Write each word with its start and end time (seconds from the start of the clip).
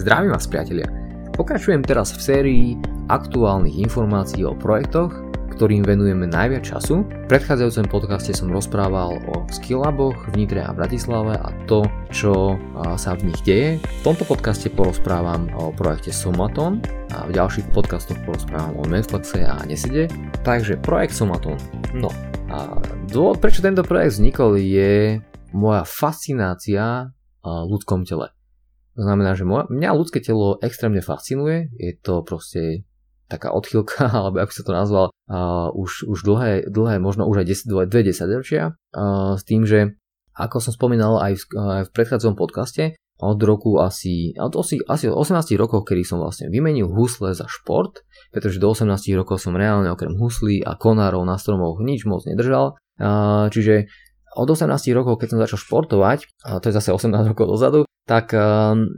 Zdravím 0.00 0.32
vás 0.32 0.48
priatelia. 0.48 0.88
Pokračujem 1.36 1.84
teraz 1.84 2.16
v 2.16 2.20
sérii 2.24 2.64
aktuálnych 3.12 3.84
informácií 3.84 4.48
o 4.48 4.56
projektoch, 4.56 5.12
ktorým 5.52 5.84
venujeme 5.84 6.24
najviac 6.24 6.64
času. 6.64 7.04
V 7.04 7.28
predchádzajúcom 7.28 7.84
podcaste 7.92 8.32
som 8.32 8.48
rozprával 8.48 9.20
o 9.28 9.44
skillaboch 9.52 10.16
v 10.32 10.40
Nitre 10.40 10.64
a 10.64 10.72
Bratislave 10.72 11.36
a 11.36 11.52
to, 11.68 11.84
čo 12.08 12.56
sa 12.96 13.12
v 13.12 13.28
nich 13.28 13.40
deje. 13.44 13.76
V 13.76 14.00
tomto 14.00 14.24
podcaste 14.24 14.72
porozprávam 14.72 15.52
o 15.60 15.68
projekte 15.68 16.16
Somaton 16.16 16.80
a 17.12 17.28
v 17.28 17.36
ďalších 17.36 17.68
podcastoch 17.76 18.16
porozprávam 18.24 18.80
o 18.80 18.88
Netflixe 18.88 19.44
a 19.44 19.60
Neside. 19.68 20.08
Takže 20.48 20.80
projekt 20.80 21.12
Somaton. 21.12 21.60
No 21.92 22.08
a 22.48 22.80
dôvod, 23.04 23.36
prečo 23.36 23.60
tento 23.60 23.84
projekt 23.84 24.16
vznikol 24.16 24.56
je 24.56 25.20
moja 25.52 25.84
fascinácia 25.84 27.12
ľudskom 27.44 28.08
tele. 28.08 28.32
To 28.98 29.02
znamená, 29.06 29.38
že 29.38 29.46
mňa 29.46 29.90
ľudské 29.94 30.18
telo 30.18 30.58
extrémne 30.60 31.00
fascinuje, 31.00 31.70
je 31.78 31.94
to 31.94 32.26
proste 32.26 32.86
taká 33.30 33.54
odchylka, 33.54 34.10
alebo 34.18 34.42
ako 34.42 34.52
sa 34.52 34.62
to 34.66 34.72
nazval, 34.74 35.06
uh, 35.30 35.70
už, 35.70 36.10
už 36.10 36.18
dlhé, 36.26 36.66
dlhé, 36.66 36.98
možno 36.98 37.30
už 37.30 37.46
aj 37.46 37.66
10, 37.70 37.86
2, 37.86 37.92
2 37.92 38.08
desaťročia, 38.10 38.74
uh, 38.74 39.38
s 39.38 39.42
tým, 39.46 39.62
že 39.62 39.94
ako 40.34 40.58
som 40.58 40.72
spomínal 40.74 41.22
aj 41.22 41.38
v, 41.38 41.44
aj 41.58 41.82
v 41.86 41.94
predchádzom 41.94 42.34
podcaste, 42.34 42.98
od 43.20 43.36
roku 43.44 43.76
asi, 43.76 44.32
od 44.40 44.56
asi, 44.56 44.80
asi 44.88 45.12
18 45.12 45.52
rokov, 45.60 45.84
kedy 45.84 46.08
som 46.08 46.24
vlastne 46.24 46.48
vymenil 46.48 46.88
husle 46.88 47.36
za 47.36 47.44
šport, 47.44 48.00
pretože 48.32 48.56
do 48.56 48.72
18 48.72 48.88
rokov 49.12 49.44
som 49.44 49.52
reálne 49.52 49.92
okrem 49.92 50.16
huslí 50.16 50.64
a 50.64 50.72
konárov 50.72 51.20
na 51.28 51.36
stromoch 51.36 51.84
nič 51.84 52.08
moc 52.08 52.24
nedržal. 52.24 52.80
Uh, 52.96 53.52
čiže 53.52 53.92
od 54.36 54.46
18 54.46 54.70
rokov, 54.94 55.18
keď 55.18 55.28
som 55.34 55.38
začal 55.42 55.58
športovať, 55.58 56.18
a 56.46 56.62
to 56.62 56.70
je 56.70 56.74
zase 56.76 56.94
18 56.94 57.30
rokov 57.34 57.50
dozadu, 57.50 57.80
tak 58.10 58.34
um, 58.34 58.90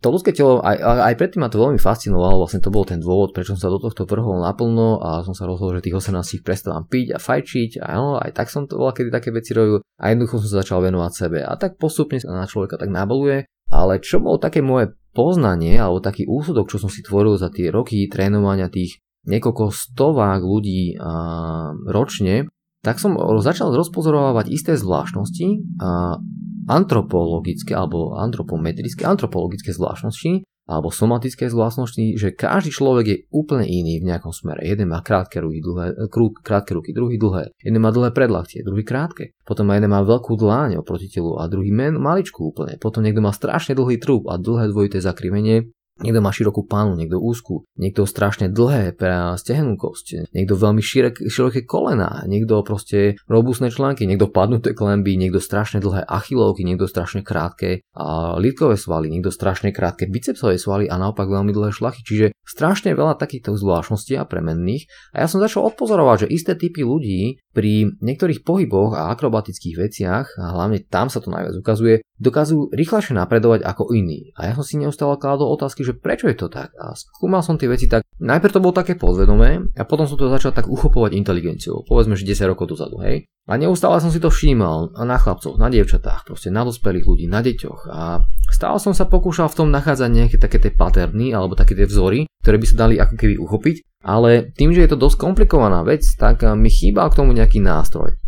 to 0.00 0.08
ľudské 0.08 0.32
telo, 0.32 0.64
aj, 0.64 0.80
aj 0.80 1.14
predtým 1.20 1.44
ma 1.44 1.52
to 1.52 1.60
veľmi 1.60 1.76
fascinovalo, 1.76 2.40
vlastne 2.40 2.64
to 2.64 2.72
bol 2.72 2.88
ten 2.88 2.96
dôvod, 2.96 3.36
prečo 3.36 3.52
som 3.56 3.60
sa 3.60 3.68
do 3.68 3.76
tohto 3.76 4.08
vrhol 4.08 4.40
naplno 4.40 5.04
a 5.04 5.20
som 5.20 5.36
sa 5.36 5.44
rozhodol, 5.44 5.76
že 5.80 5.88
tých 5.88 6.00
18 6.00 6.40
prestávam 6.40 6.88
piť 6.88 7.16
a 7.16 7.18
fajčiť 7.20 7.84
a 7.84 7.88
no, 7.96 8.16
aj 8.16 8.32
tak 8.32 8.48
som 8.48 8.64
to 8.64 8.80
bola, 8.80 8.96
kedy 8.96 9.12
také 9.12 9.32
veci 9.32 9.52
robil 9.52 9.84
a 9.84 10.04
jednoducho 10.08 10.40
som 10.40 10.48
sa 10.48 10.56
začal 10.64 10.80
venovať 10.80 11.12
sebe 11.12 11.44
a 11.44 11.52
tak 11.60 11.76
postupne 11.76 12.16
sa 12.16 12.32
na 12.32 12.48
človeka 12.48 12.80
tak 12.80 12.88
nabaluje, 12.88 13.44
ale 13.68 14.00
čo 14.00 14.20
bolo 14.20 14.40
také 14.40 14.64
moje 14.64 14.96
poznanie 15.12 15.76
alebo 15.76 16.00
taký 16.00 16.24
úsudok, 16.24 16.68
čo 16.72 16.80
som 16.80 16.88
si 16.88 17.04
tvoril 17.04 17.36
za 17.36 17.52
tie 17.52 17.68
roky 17.68 18.08
trénovania 18.08 18.72
tých 18.72 19.00
niekoľko 19.24 19.72
stovák 19.72 20.40
ľudí 20.40 20.96
a, 21.00 21.72
ročne, 21.88 22.48
tak 22.84 23.00
som 23.00 23.16
začal 23.40 23.72
rozpozorovať 23.72 24.52
isté 24.52 24.76
zvláštnosti 24.76 25.80
a 25.80 26.20
antropologické 26.68 27.72
alebo 27.72 28.16
antropometrické, 28.16 29.08
antropologické 29.08 29.72
zvláštnosti 29.72 30.44
alebo 30.64 30.88
somatické 30.88 31.52
zvláštnosti, 31.52 32.16
že 32.16 32.32
každý 32.32 32.72
človek 32.72 33.04
je 33.04 33.18
úplne 33.28 33.68
iný 33.68 34.00
v 34.00 34.08
nejakom 34.08 34.32
smere. 34.32 34.64
Jeden 34.64 34.88
má 34.88 35.04
krátke 35.04 35.36
ruky, 35.36 35.60
dlhé, 35.60 36.08
krú, 36.08 36.32
krátke 36.32 36.72
ruky, 36.72 36.96
druhý 36.96 37.20
dlhé. 37.20 37.52
Jeden 37.60 37.84
má 37.84 37.92
dlhé 37.92 38.16
predlaktie, 38.16 38.64
druhý 38.64 38.80
krátke. 38.80 39.36
Potom 39.44 39.68
jeden 39.76 39.92
má 39.92 40.00
veľkú 40.00 40.32
dláň 40.40 40.80
oproti 40.80 41.12
telu 41.12 41.36
a 41.36 41.52
druhý 41.52 41.68
men 41.68 42.00
maličku 42.00 42.48
úplne. 42.48 42.80
Potom 42.80 43.04
niekto 43.04 43.20
má 43.20 43.36
strašne 43.36 43.76
dlhý 43.76 44.00
trup 44.00 44.24
a 44.32 44.40
dlhé 44.40 44.72
dvojité 44.72 45.04
zakrivenie 45.04 45.68
Niekto 46.02 46.18
má 46.18 46.34
širokú 46.34 46.66
pánu, 46.66 46.98
niekto 46.98 47.22
úzku, 47.22 47.70
niekto 47.78 48.02
strašne 48.02 48.50
dlhé 48.50 48.98
pre 48.98 49.38
stehenú 49.38 49.78
kosť, 49.78 50.26
niekto 50.34 50.58
veľmi 50.58 50.82
širok, 50.82 51.30
široké 51.30 51.62
kolená, 51.62 52.26
niekto 52.26 52.66
proste 52.66 53.14
robustné 53.30 53.70
články, 53.70 54.02
niekto 54.02 54.26
padnuté 54.26 54.74
klemby, 54.74 55.14
niekto 55.14 55.38
strašne 55.38 55.78
dlhé 55.78 56.02
achilovky, 56.02 56.66
niekto 56.66 56.90
strašne 56.90 57.22
krátke 57.22 57.86
a 57.94 58.34
lítkové 58.42 58.74
svaly, 58.74 59.06
niekto 59.06 59.30
strašne 59.30 59.70
krátke 59.70 60.10
bicepsové 60.10 60.58
svaly 60.58 60.90
a 60.90 60.98
naopak 60.98 61.30
veľmi 61.30 61.54
dlhé 61.54 61.70
šlachy. 61.70 62.02
Čiže 62.02 62.26
strašne 62.42 62.90
veľa 62.98 63.14
takýchto 63.14 63.54
zvláštností 63.54 64.18
a 64.18 64.26
premenných. 64.26 64.90
A 65.14 65.22
ja 65.22 65.26
som 65.30 65.38
začal 65.38 65.62
odpozorovať, 65.70 66.26
že 66.26 66.32
isté 66.34 66.52
typy 66.58 66.82
ľudí 66.82 67.38
pri 67.54 67.94
niektorých 68.02 68.42
pohyboch 68.42 68.98
a 68.98 69.14
akrobatických 69.14 69.78
veciach, 69.78 70.26
a 70.42 70.44
hlavne 70.58 70.82
tam 70.82 71.06
sa 71.06 71.22
to 71.22 71.30
najviac 71.30 71.54
ukazuje, 71.54 72.02
dokážu 72.18 72.66
rýchlejšie 72.74 73.14
napredovať 73.14 73.62
ako 73.62 73.94
iní. 73.94 74.34
A 74.34 74.50
ja 74.50 74.52
som 74.58 74.66
si 74.66 74.74
neustále 74.74 75.14
kládol 75.16 75.54
otázky, 75.54 75.86
že 75.86 75.94
prečo 75.94 76.26
je 76.26 76.34
to 76.34 76.50
tak. 76.50 76.74
A 76.74 76.98
skúmal 76.98 77.46
som 77.46 77.54
tie 77.54 77.70
veci 77.70 77.86
tak, 77.86 78.02
najprv 78.18 78.54
to 78.54 78.62
bolo 78.62 78.74
také 78.74 78.98
podvedomé 78.98 79.62
a 79.78 79.82
potom 79.86 80.10
som 80.10 80.18
to 80.18 80.26
začal 80.26 80.50
tak 80.50 80.66
uchopovať 80.66 81.14
inteligenciou, 81.14 81.86
povedzme, 81.86 82.18
že 82.18 82.26
10 82.26 82.50
rokov 82.50 82.74
dozadu, 82.74 82.98
hej. 83.06 83.30
A 83.44 83.60
neustále 83.60 84.00
som 84.00 84.08
si 84.08 84.18
to 84.18 84.32
všímal 84.32 84.96
na 85.04 85.20
chlapcoch, 85.20 85.60
na 85.60 85.68
dievčatách, 85.68 86.24
proste 86.24 86.48
na 86.48 86.64
dospelých 86.64 87.04
ľudí, 87.04 87.26
na 87.28 87.44
deťoch 87.44 87.92
a 87.92 88.24
stále 88.48 88.80
som 88.80 88.96
sa 88.96 89.04
pokúšal 89.04 89.52
v 89.52 89.58
tom 89.60 89.68
nachádzať 89.68 90.08
nejaké 90.08 90.36
také 90.40 90.56
tie 90.56 90.72
paterny 90.72 91.36
alebo 91.36 91.52
také 91.52 91.76
tie 91.76 91.84
vzory, 91.84 92.24
ktoré 92.40 92.56
by 92.56 92.66
sa 92.66 92.76
dali 92.88 92.96
ako 92.96 93.14
keby 93.20 93.36
uchopiť 93.36 93.76
ale 94.04 94.52
tým, 94.52 94.76
že 94.76 94.84
je 94.84 94.90
to 94.92 95.00
dosť 95.00 95.16
komplikovaná 95.16 95.80
vec, 95.80 96.04
tak 96.20 96.44
mi 96.54 96.68
chýba 96.68 97.08
k 97.08 97.24
tomu 97.24 97.32
nejaký 97.32 97.64
nástroj. 97.64 98.20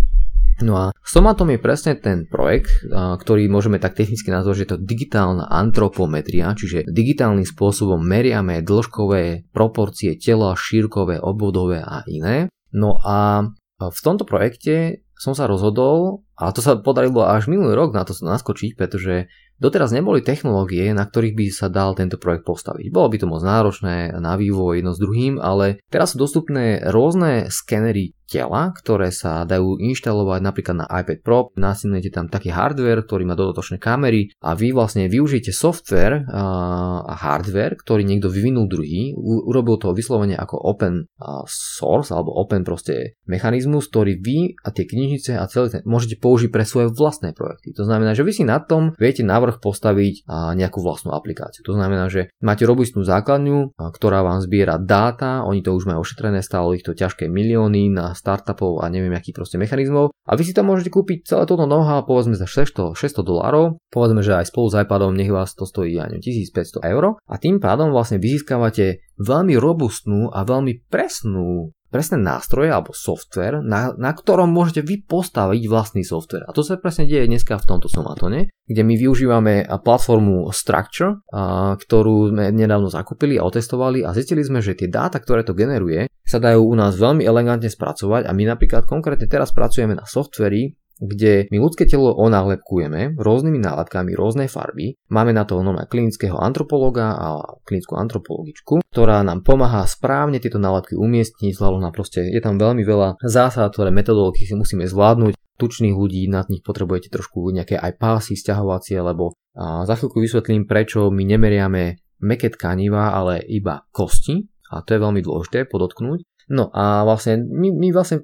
No 0.65 0.73
a 0.81 0.97
Somatom 1.05 1.53
je 1.53 1.61
presne 1.61 2.01
ten 2.01 2.25
projekt, 2.25 2.73
ktorý 2.89 3.45
môžeme 3.53 3.77
tak 3.77 3.93
technicky 3.93 4.33
nazvať, 4.33 4.57
že 4.57 4.65
je 4.65 4.73
to 4.73 4.81
digitálna 4.89 5.45
antropometria, 5.53 6.57
čiže 6.57 6.89
digitálnym 6.89 7.45
spôsobom 7.45 8.01
meriame 8.01 8.65
dĺžkové 8.65 9.53
proporcie 9.53 10.17
tela, 10.17 10.57
šírkové, 10.57 11.21
obvodové 11.21 11.85
a 11.85 12.01
iné. 12.09 12.49
No 12.73 12.97
a 13.05 13.45
v 13.77 14.01
tomto 14.01 14.25
projekte 14.25 15.05
som 15.21 15.37
sa 15.37 15.45
rozhodol, 15.45 16.25
a 16.41 16.49
to 16.57 16.65
sa 16.65 16.81
podarilo 16.81 17.29
až 17.29 17.53
minulý 17.53 17.77
rok 17.77 17.93
na 17.93 18.09
to 18.09 18.17
naskočiť, 18.17 18.81
pretože 18.81 19.29
Doteraz 19.57 19.89
neboli 19.91 20.21
technológie, 20.21 20.93
na 20.93 21.09
ktorých 21.09 21.35
by 21.35 21.47
sa 21.49 21.73
dal 21.73 21.97
tento 21.97 22.21
projekt 22.21 22.45
postaviť. 22.45 22.93
Bolo 22.93 23.09
by 23.09 23.17
to 23.17 23.27
moc 23.27 23.41
náročné 23.41 24.13
na 24.21 24.37
vývoj 24.37 24.85
jedno 24.85 24.93
s 24.93 25.01
druhým, 25.01 25.41
ale 25.41 25.81
teraz 25.89 26.13
sú 26.13 26.21
dostupné 26.21 26.85
rôzne 26.93 27.49
skenery 27.49 28.13
tela, 28.27 28.75
ktoré 28.75 29.15
sa 29.15 29.47
dajú 29.47 29.79
inštalovať 29.79 30.41
napríklad 30.43 30.77
na 30.83 30.87
iPad 30.91 31.19
Pro. 31.23 31.55
Nasilujete 31.55 32.11
tam 32.11 32.27
taký 32.27 32.51
hardware, 32.51 33.07
ktorý 33.07 33.23
má 33.23 33.39
dodatočné 33.39 33.79
kamery 33.79 34.35
a 34.43 34.59
vy 34.59 34.75
vlastne 34.75 35.07
využijete 35.07 35.55
software 35.55 36.27
a 36.35 37.15
hardware, 37.15 37.79
ktorý 37.79 38.03
niekto 38.03 38.27
vyvinul 38.27 38.67
druhý. 38.67 39.15
Urobil 39.23 39.79
to 39.79 39.95
vyslovene 39.95 40.35
ako 40.35 40.59
open 40.59 41.07
source 41.47 42.11
alebo 42.11 42.35
open 42.35 42.67
proste 42.67 43.15
mechanizmus, 43.31 43.87
ktorý 43.87 44.19
vy 44.19 44.59
a 44.59 44.75
tie 44.75 44.91
knižnice 44.91 45.39
a 45.39 45.47
celé 45.47 45.79
ten 45.79 45.87
môžete 45.87 46.19
použiť 46.19 46.51
pre 46.51 46.67
svoje 46.67 46.91
vlastné 46.91 47.31
projekty. 47.31 47.79
To 47.79 47.87
znamená, 47.87 48.19
že 48.19 48.27
vy 48.27 48.35
si 48.35 48.43
na 48.43 48.59
tom 48.59 48.91
viete 48.99 49.23
navrh 49.47 49.63
postaviť 49.63 50.27
nejakú 50.59 50.83
vlastnú 50.83 51.15
aplikáciu. 51.15 51.63
To 51.71 51.79
znamená, 51.79 52.11
že 52.11 52.35
máte 52.43 52.67
robustnú 52.67 53.07
základňu, 53.07 53.79
ktorá 53.79 54.27
vám 54.27 54.43
zbiera 54.43 54.75
dáta, 54.83 55.47
oni 55.47 55.63
to 55.63 55.71
už 55.71 55.87
majú 55.87 56.03
ošetrené, 56.03 56.43
stalo 56.43 56.75
ich 56.75 56.83
to 56.83 56.99
ťažké 56.99 57.31
milióny 57.31 57.95
na 57.95 58.11
startupov 58.19 58.83
a 58.83 58.91
neviem 58.91 59.15
aký 59.15 59.31
proste 59.31 59.55
mechanizmov. 59.55 60.11
A 60.27 60.35
vy 60.35 60.43
si 60.43 60.51
tam 60.51 60.67
môžete 60.67 60.91
kúpiť 60.91 61.23
celé 61.23 61.47
toto 61.47 61.71
know-how 61.71 62.03
povedzme 62.03 62.35
za 62.35 62.51
600, 62.51 62.99
600 62.99 63.23
dolárov, 63.23 63.79
povedzme, 63.95 64.27
že 64.27 64.35
aj 64.35 64.51
spolu 64.51 64.67
s 64.67 64.75
iPadom 64.83 65.15
nech 65.15 65.31
vás 65.31 65.55
to 65.55 65.63
stojí 65.63 65.95
aj 65.95 66.19
1500 66.19 66.83
eur 66.83 67.15
a 67.23 67.35
tým 67.39 67.63
pádom 67.63 67.95
vlastne 67.95 68.19
vyzískavate 68.19 69.07
veľmi 69.23 69.55
robustnú 69.55 70.35
a 70.35 70.43
veľmi 70.43 70.91
presnú 70.91 71.71
presné 71.97 72.21
nástroje 72.21 72.69
alebo 72.69 72.93
software, 72.93 73.65
na, 73.65 73.97
na 73.97 74.13
ktorom 74.13 74.53
môžete 74.53 74.85
vy 74.85 75.01
postaviť 75.09 75.65
vlastný 75.65 76.05
software. 76.05 76.45
A 76.45 76.53
to 76.53 76.61
sa 76.61 76.77
presne 76.77 77.09
deje 77.09 77.25
dneska 77.25 77.57
v 77.57 77.65
tomto 77.65 77.89
somatone, 77.89 78.53
kde 78.69 78.83
my 78.85 79.01
využívame 79.01 79.65
platformu 79.81 80.53
Structure, 80.53 81.25
a, 81.33 81.73
ktorú 81.81 82.37
sme 82.37 82.53
nedávno 82.53 82.93
zakúpili 82.93 83.41
a 83.41 83.49
otestovali 83.49 84.05
a 84.05 84.13
zistili 84.13 84.45
sme, 84.45 84.61
že 84.61 84.77
tie 84.77 84.93
dáta, 84.93 85.17
ktoré 85.17 85.41
to 85.41 85.57
generuje, 85.57 86.05
sa 86.21 86.37
dajú 86.37 86.69
u 86.69 86.75
nás 86.77 87.01
veľmi 87.01 87.25
elegantne 87.25 87.73
spracovať 87.73 88.29
a 88.29 88.37
my 88.37 88.45
napríklad 88.45 88.85
konkrétne 88.85 89.25
teraz 89.25 89.57
pracujeme 89.57 89.97
na 89.97 90.05
softveri, 90.05 90.77
kde 90.97 91.49
my 91.53 91.59
ľudské 91.61 91.85
telo 91.85 92.17
onálepkujeme 92.17 93.21
rôznymi 93.21 93.59
nálepkami 93.61 94.17
rôznej 94.17 94.49
farby. 94.49 94.97
Máme 95.13 95.37
na 95.37 95.45
to 95.45 95.61
nové 95.61 95.85
klinického 95.85 96.37
antropologa 96.41 97.17
a 97.17 97.27
klinickú 97.69 98.01
antropologičku, 98.01 98.81
ktorá 98.93 99.21
nám 99.21 99.45
pomáha 99.45 99.85
správne 99.85 100.41
tieto 100.41 100.57
nálepky 100.57 100.97
umiestniť, 100.97 101.53
vzhľadom 101.53 101.85
na 101.85 101.93
proste 101.93 102.25
je 102.25 102.41
tam 102.41 102.57
veľmi 102.57 102.83
veľa 102.85 103.21
zásad, 103.21 103.69
ktoré 103.73 103.93
metodológy 103.93 104.49
si 104.49 104.57
musíme 104.57 104.89
zvládnuť. 104.89 105.37
Tučných 105.57 105.97
ľudí, 105.97 106.29
na 106.29 106.45
nich 106.53 106.61
potrebujete 106.61 107.09
trošku 107.09 107.49
nejaké 107.49 107.81
aj 107.81 107.97
pásy 107.97 108.37
stiahovacie, 108.37 109.01
lebo 109.01 109.33
a 109.57 109.89
za 109.89 109.97
chvíľku 109.97 110.21
vysvetlím, 110.21 110.69
prečo 110.69 111.09
my 111.09 111.25
nemeriame 111.25 111.97
meké 112.21 112.53
tkaniva, 112.53 113.17
ale 113.17 113.41
iba 113.41 113.89
kosti, 113.89 114.45
a 114.69 114.85
to 114.85 114.93
je 114.93 115.01
veľmi 115.01 115.25
dôležité 115.25 115.65
podotknúť. 115.65 116.29
No 116.47 116.71
a 116.71 117.03
vlastne 117.03 117.43
my, 117.43 117.75
my 117.75 117.89
vlastne 117.91 118.23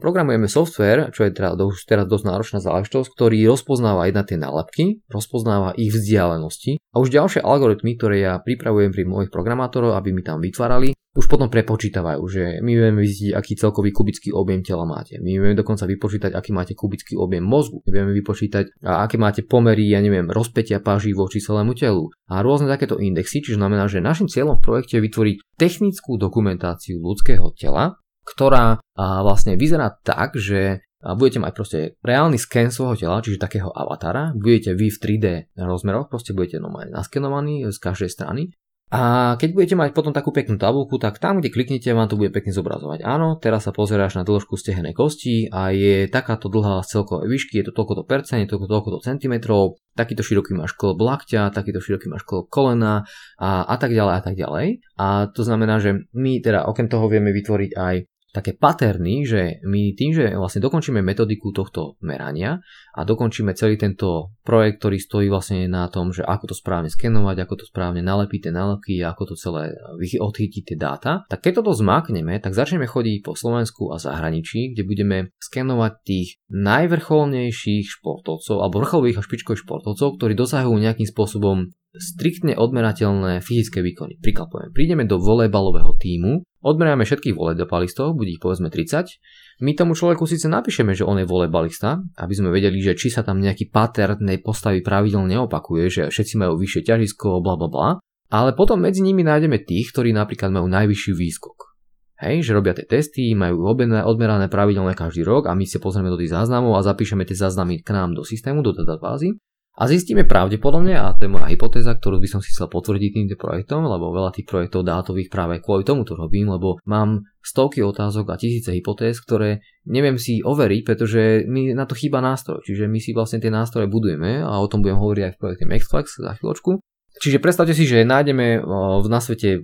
programujeme 0.00 0.48
software, 0.48 1.12
čo 1.12 1.28
je 1.28 1.36
teda, 1.36 1.52
už 1.52 1.84
teraz 1.84 2.08
dosť 2.08 2.24
náročná 2.24 2.58
záležitosť, 2.64 3.12
ktorý 3.12 3.44
rozpoznáva 3.44 4.08
jedna 4.08 4.24
tie 4.24 4.40
nálepky, 4.40 5.04
rozpoznáva 5.12 5.76
ich 5.76 5.92
vzdialenosti 5.92 6.80
a 6.80 6.96
už 6.96 7.12
ďalšie 7.12 7.44
algoritmy, 7.44 8.00
ktoré 8.00 8.24
ja 8.24 8.40
pripravujem 8.40 8.88
pri 8.96 9.04
mojich 9.04 9.28
programátorov, 9.28 10.00
aby 10.00 10.16
mi 10.16 10.24
tam 10.24 10.40
vytvárali, 10.40 10.96
už 11.18 11.26
potom 11.26 11.50
prepočítavajú, 11.50 12.22
že 12.30 12.62
my 12.62 12.72
vieme 12.78 13.02
zistiť, 13.02 13.34
aký 13.34 13.58
celkový 13.58 13.90
kubický 13.90 14.30
objem 14.30 14.62
tela 14.62 14.86
máte. 14.86 15.18
My 15.18 15.34
vieme 15.34 15.58
dokonca 15.58 15.82
vypočítať, 15.82 16.30
aký 16.30 16.54
máte 16.54 16.78
kubický 16.78 17.18
objem 17.18 17.42
mozgu. 17.42 17.82
My 17.90 17.90
vieme 17.90 18.12
vypočítať, 18.14 18.78
aké 18.86 19.18
máte 19.18 19.42
pomery, 19.42 19.90
ja 19.90 19.98
neviem, 19.98 20.30
rozpetia 20.30 20.78
páží 20.78 21.10
voči 21.10 21.42
celému 21.42 21.74
telu. 21.74 22.14
A 22.30 22.38
rôzne 22.38 22.70
takéto 22.70 23.02
indexy, 23.02 23.42
čiže 23.42 23.58
znamená, 23.58 23.90
že 23.90 23.98
našim 23.98 24.30
cieľom 24.30 24.62
v 24.62 24.64
projekte 24.64 25.02
je 25.02 25.06
vytvoriť 25.10 25.36
technickú 25.58 26.14
dokumentáciu 26.14 27.02
ľudského 27.02 27.50
tela, 27.58 27.98
ktorá 28.22 28.78
vlastne 28.96 29.58
vyzerá 29.58 29.98
tak, 30.06 30.38
že 30.38 30.86
budete 31.02 31.42
mať 31.42 31.52
proste 31.54 31.78
reálny 32.02 32.38
sken 32.38 32.70
svojho 32.70 32.94
tela, 32.94 33.22
čiže 33.22 33.42
takého 33.42 33.70
avatara, 33.74 34.34
budete 34.38 34.74
vy 34.74 34.90
v 34.90 34.98
3D 34.98 35.26
rozmeroch, 35.58 36.06
proste 36.06 36.30
budete 36.30 36.62
normálne 36.62 36.94
naskenovaní 36.94 37.66
z 37.70 37.78
každej 37.78 38.10
strany 38.10 38.54
a 38.88 39.36
keď 39.36 39.48
budete 39.52 39.76
mať 39.76 39.90
potom 39.92 40.16
takú 40.16 40.32
peknú 40.32 40.56
tabulku, 40.56 40.96
tak 40.96 41.20
tam, 41.20 41.44
kde 41.44 41.52
kliknete, 41.52 41.92
vám 41.92 42.08
to 42.08 42.16
bude 42.16 42.32
pekne 42.32 42.56
zobrazovať. 42.56 43.04
Áno, 43.04 43.36
teraz 43.36 43.68
sa 43.68 43.72
pozeráš 43.76 44.16
na 44.16 44.24
dĺžku 44.24 44.56
stehenej 44.56 44.96
kosti 44.96 45.52
a 45.52 45.76
je 45.76 46.08
takáto 46.08 46.48
dlhá 46.48 46.80
z 46.80 46.96
celkovej 46.96 47.28
výšky, 47.28 47.60
je 47.60 47.68
to 47.68 47.76
toľko 47.76 48.00
to 48.00 48.04
percent, 48.08 48.40
je 48.40 48.48
to 48.48 48.56
toľko 48.64 48.88
to 48.96 48.98
centimetrov, 49.04 49.76
takýto 49.92 50.24
široký 50.24 50.56
máš 50.56 50.72
klb 50.72 50.96
lakťa, 51.04 51.52
takýto 51.52 51.84
široký 51.84 52.08
máš 52.08 52.24
klb 52.24 52.48
kolena 52.48 53.04
a, 53.36 53.68
a 53.68 53.76
tak 53.76 53.92
ďalej 53.92 54.14
a 54.16 54.22
tak 54.24 54.34
ďalej. 54.40 54.66
A 54.96 55.28
to 55.36 55.44
znamená, 55.44 55.84
že 55.84 56.08
my 56.16 56.40
teda 56.40 56.64
okrem 56.64 56.88
toho 56.88 57.12
vieme 57.12 57.28
vytvoriť 57.36 57.70
aj 57.76 57.94
také 58.28 58.52
paterny, 58.52 59.24
že 59.24 59.64
my 59.64 59.96
tým, 59.96 60.12
že 60.12 60.36
vlastne 60.36 60.60
dokončíme 60.60 61.00
metodiku 61.00 61.48
tohto 61.50 61.96
merania 62.04 62.60
a 62.92 63.00
dokončíme 63.02 63.56
celý 63.56 63.80
tento 63.80 64.36
projekt, 64.44 64.84
ktorý 64.84 64.96
stojí 65.00 65.26
vlastne 65.32 65.64
na 65.64 65.88
tom, 65.88 66.12
že 66.12 66.20
ako 66.24 66.52
to 66.52 66.54
správne 66.54 66.92
skenovať, 66.92 67.36
ako 67.40 67.54
to 67.60 67.64
správne 67.64 68.04
nalepiť 68.04 68.48
tie 68.48 68.52
nálepky, 68.52 68.94
ako 69.00 69.32
to 69.32 69.34
celé 69.40 69.72
odchytiť 70.20 70.62
tie 70.74 70.76
dáta, 70.76 71.24
tak 71.32 71.40
keď 71.40 71.64
toto 71.64 71.72
zmakneme, 71.72 72.36
tak 72.38 72.52
začneme 72.52 72.84
chodiť 72.84 73.24
po 73.24 73.32
Slovensku 73.32 73.88
a 73.92 73.96
zahraničí, 73.96 74.76
kde 74.76 74.82
budeme 74.84 75.18
skenovať 75.40 75.92
tých 76.04 76.28
najvrcholnejších 76.52 77.88
športovcov 77.88 78.56
alebo 78.60 78.84
vrcholových 78.84 79.18
a 79.20 79.24
špičkových 79.24 79.64
športovcov, 79.64 80.20
ktorí 80.20 80.36
dosahujú 80.36 80.76
nejakým 80.76 81.08
spôsobom 81.08 81.72
striktne 81.98 82.54
odmerateľné 82.54 83.44
fyzické 83.44 83.82
výkony. 83.82 84.16
Príklad 84.22 84.48
poviem, 84.48 84.70
prídeme 84.72 85.04
do 85.04 85.18
volejbalového 85.18 85.94
týmu, 85.98 86.46
odmeráme 86.62 87.02
všetkých 87.04 87.34
volejbalistov, 87.34 88.14
bude 88.14 88.34
ich 88.34 88.42
povedzme 88.42 88.70
30, 88.70 89.62
my 89.66 89.74
tomu 89.74 89.98
človeku 89.98 90.22
síce 90.24 90.46
napíšeme, 90.46 90.94
že 90.94 91.02
on 91.02 91.18
je 91.18 91.26
volejbalista, 91.26 91.98
aby 92.22 92.32
sme 92.34 92.54
vedeli, 92.54 92.78
že 92.78 92.94
či 92.94 93.10
sa 93.10 93.26
tam 93.26 93.42
nejaký 93.42 93.68
pattern 93.74 94.22
postavy 94.38 94.80
pravidelne 94.80 95.34
opakuje, 95.42 95.84
že 95.90 96.02
všetci 96.08 96.34
majú 96.38 96.54
vyššie 96.56 96.86
ťažisko, 96.86 97.42
bla 97.42 97.58
bla 97.58 97.68
bla, 97.68 97.88
ale 98.30 98.54
potom 98.54 98.78
medzi 98.78 99.02
nimi 99.02 99.26
nájdeme 99.26 99.66
tých, 99.66 99.90
ktorí 99.90 100.14
napríklad 100.14 100.54
majú 100.54 100.70
najvyšší 100.70 101.12
výskok. 101.18 101.74
Hej, 102.18 102.50
že 102.50 102.54
robia 102.54 102.74
tie 102.74 102.82
testy, 102.82 103.30
majú 103.38 103.62
odmerané 103.70 104.50
pravidelne 104.50 104.90
každý 104.98 105.22
rok 105.22 105.46
a 105.46 105.54
my 105.54 105.62
si 105.62 105.78
pozrieme 105.78 106.10
do 106.10 106.18
tých 106.18 106.34
záznamov 106.34 106.74
a 106.74 106.82
zapíšeme 106.82 107.22
tie 107.22 107.38
záznamy 107.38 107.78
k 107.86 107.94
nám 107.94 108.18
do 108.18 108.26
systému, 108.26 108.58
do 108.62 108.74
databázy 108.74 109.38
a 109.78 109.86
zistíme 109.86 110.26
pravdepodobne, 110.26 110.98
a 110.98 111.14
to 111.14 111.30
je 111.30 111.34
moja 111.38 111.46
hypotéza, 111.46 111.94
ktorú 111.94 112.18
by 112.18 112.26
som 112.26 112.42
si 112.42 112.50
chcel 112.50 112.66
potvrdiť 112.66 113.10
týmto 113.14 113.36
projektom, 113.38 113.86
lebo 113.86 114.10
veľa 114.10 114.34
tých 114.34 114.50
projektov 114.50 114.82
dátových 114.82 115.30
práve 115.30 115.62
kvôli 115.62 115.86
tomu 115.86 116.02
to 116.02 116.18
robím, 116.18 116.50
lebo 116.50 116.82
mám 116.82 117.22
stovky 117.38 117.86
otázok 117.86 118.34
a 118.34 118.40
tisíce 118.42 118.74
hypotéz, 118.74 119.22
ktoré 119.22 119.62
neviem 119.86 120.18
si 120.18 120.42
overiť, 120.42 120.80
pretože 120.82 121.46
mi 121.46 121.70
na 121.70 121.86
to 121.86 121.94
chýba 121.94 122.18
nástroj. 122.18 122.58
Čiže 122.66 122.90
my 122.90 122.98
si 122.98 123.14
vlastne 123.14 123.38
tie 123.38 123.54
nástroje 123.54 123.86
budujeme 123.86 124.42
a 124.42 124.58
o 124.58 124.66
tom 124.66 124.82
budem 124.82 124.98
hovoriť 124.98 125.22
aj 125.22 125.32
v 125.38 125.40
projekte 125.40 125.64
Maxflex 125.70 126.06
za 126.26 126.34
chvíľočku. 126.34 126.82
Čiže 127.22 127.38
predstavte 127.38 127.74
si, 127.74 127.86
že 127.86 128.02
nájdeme 128.02 128.66
na 129.06 129.20
svete, 129.22 129.62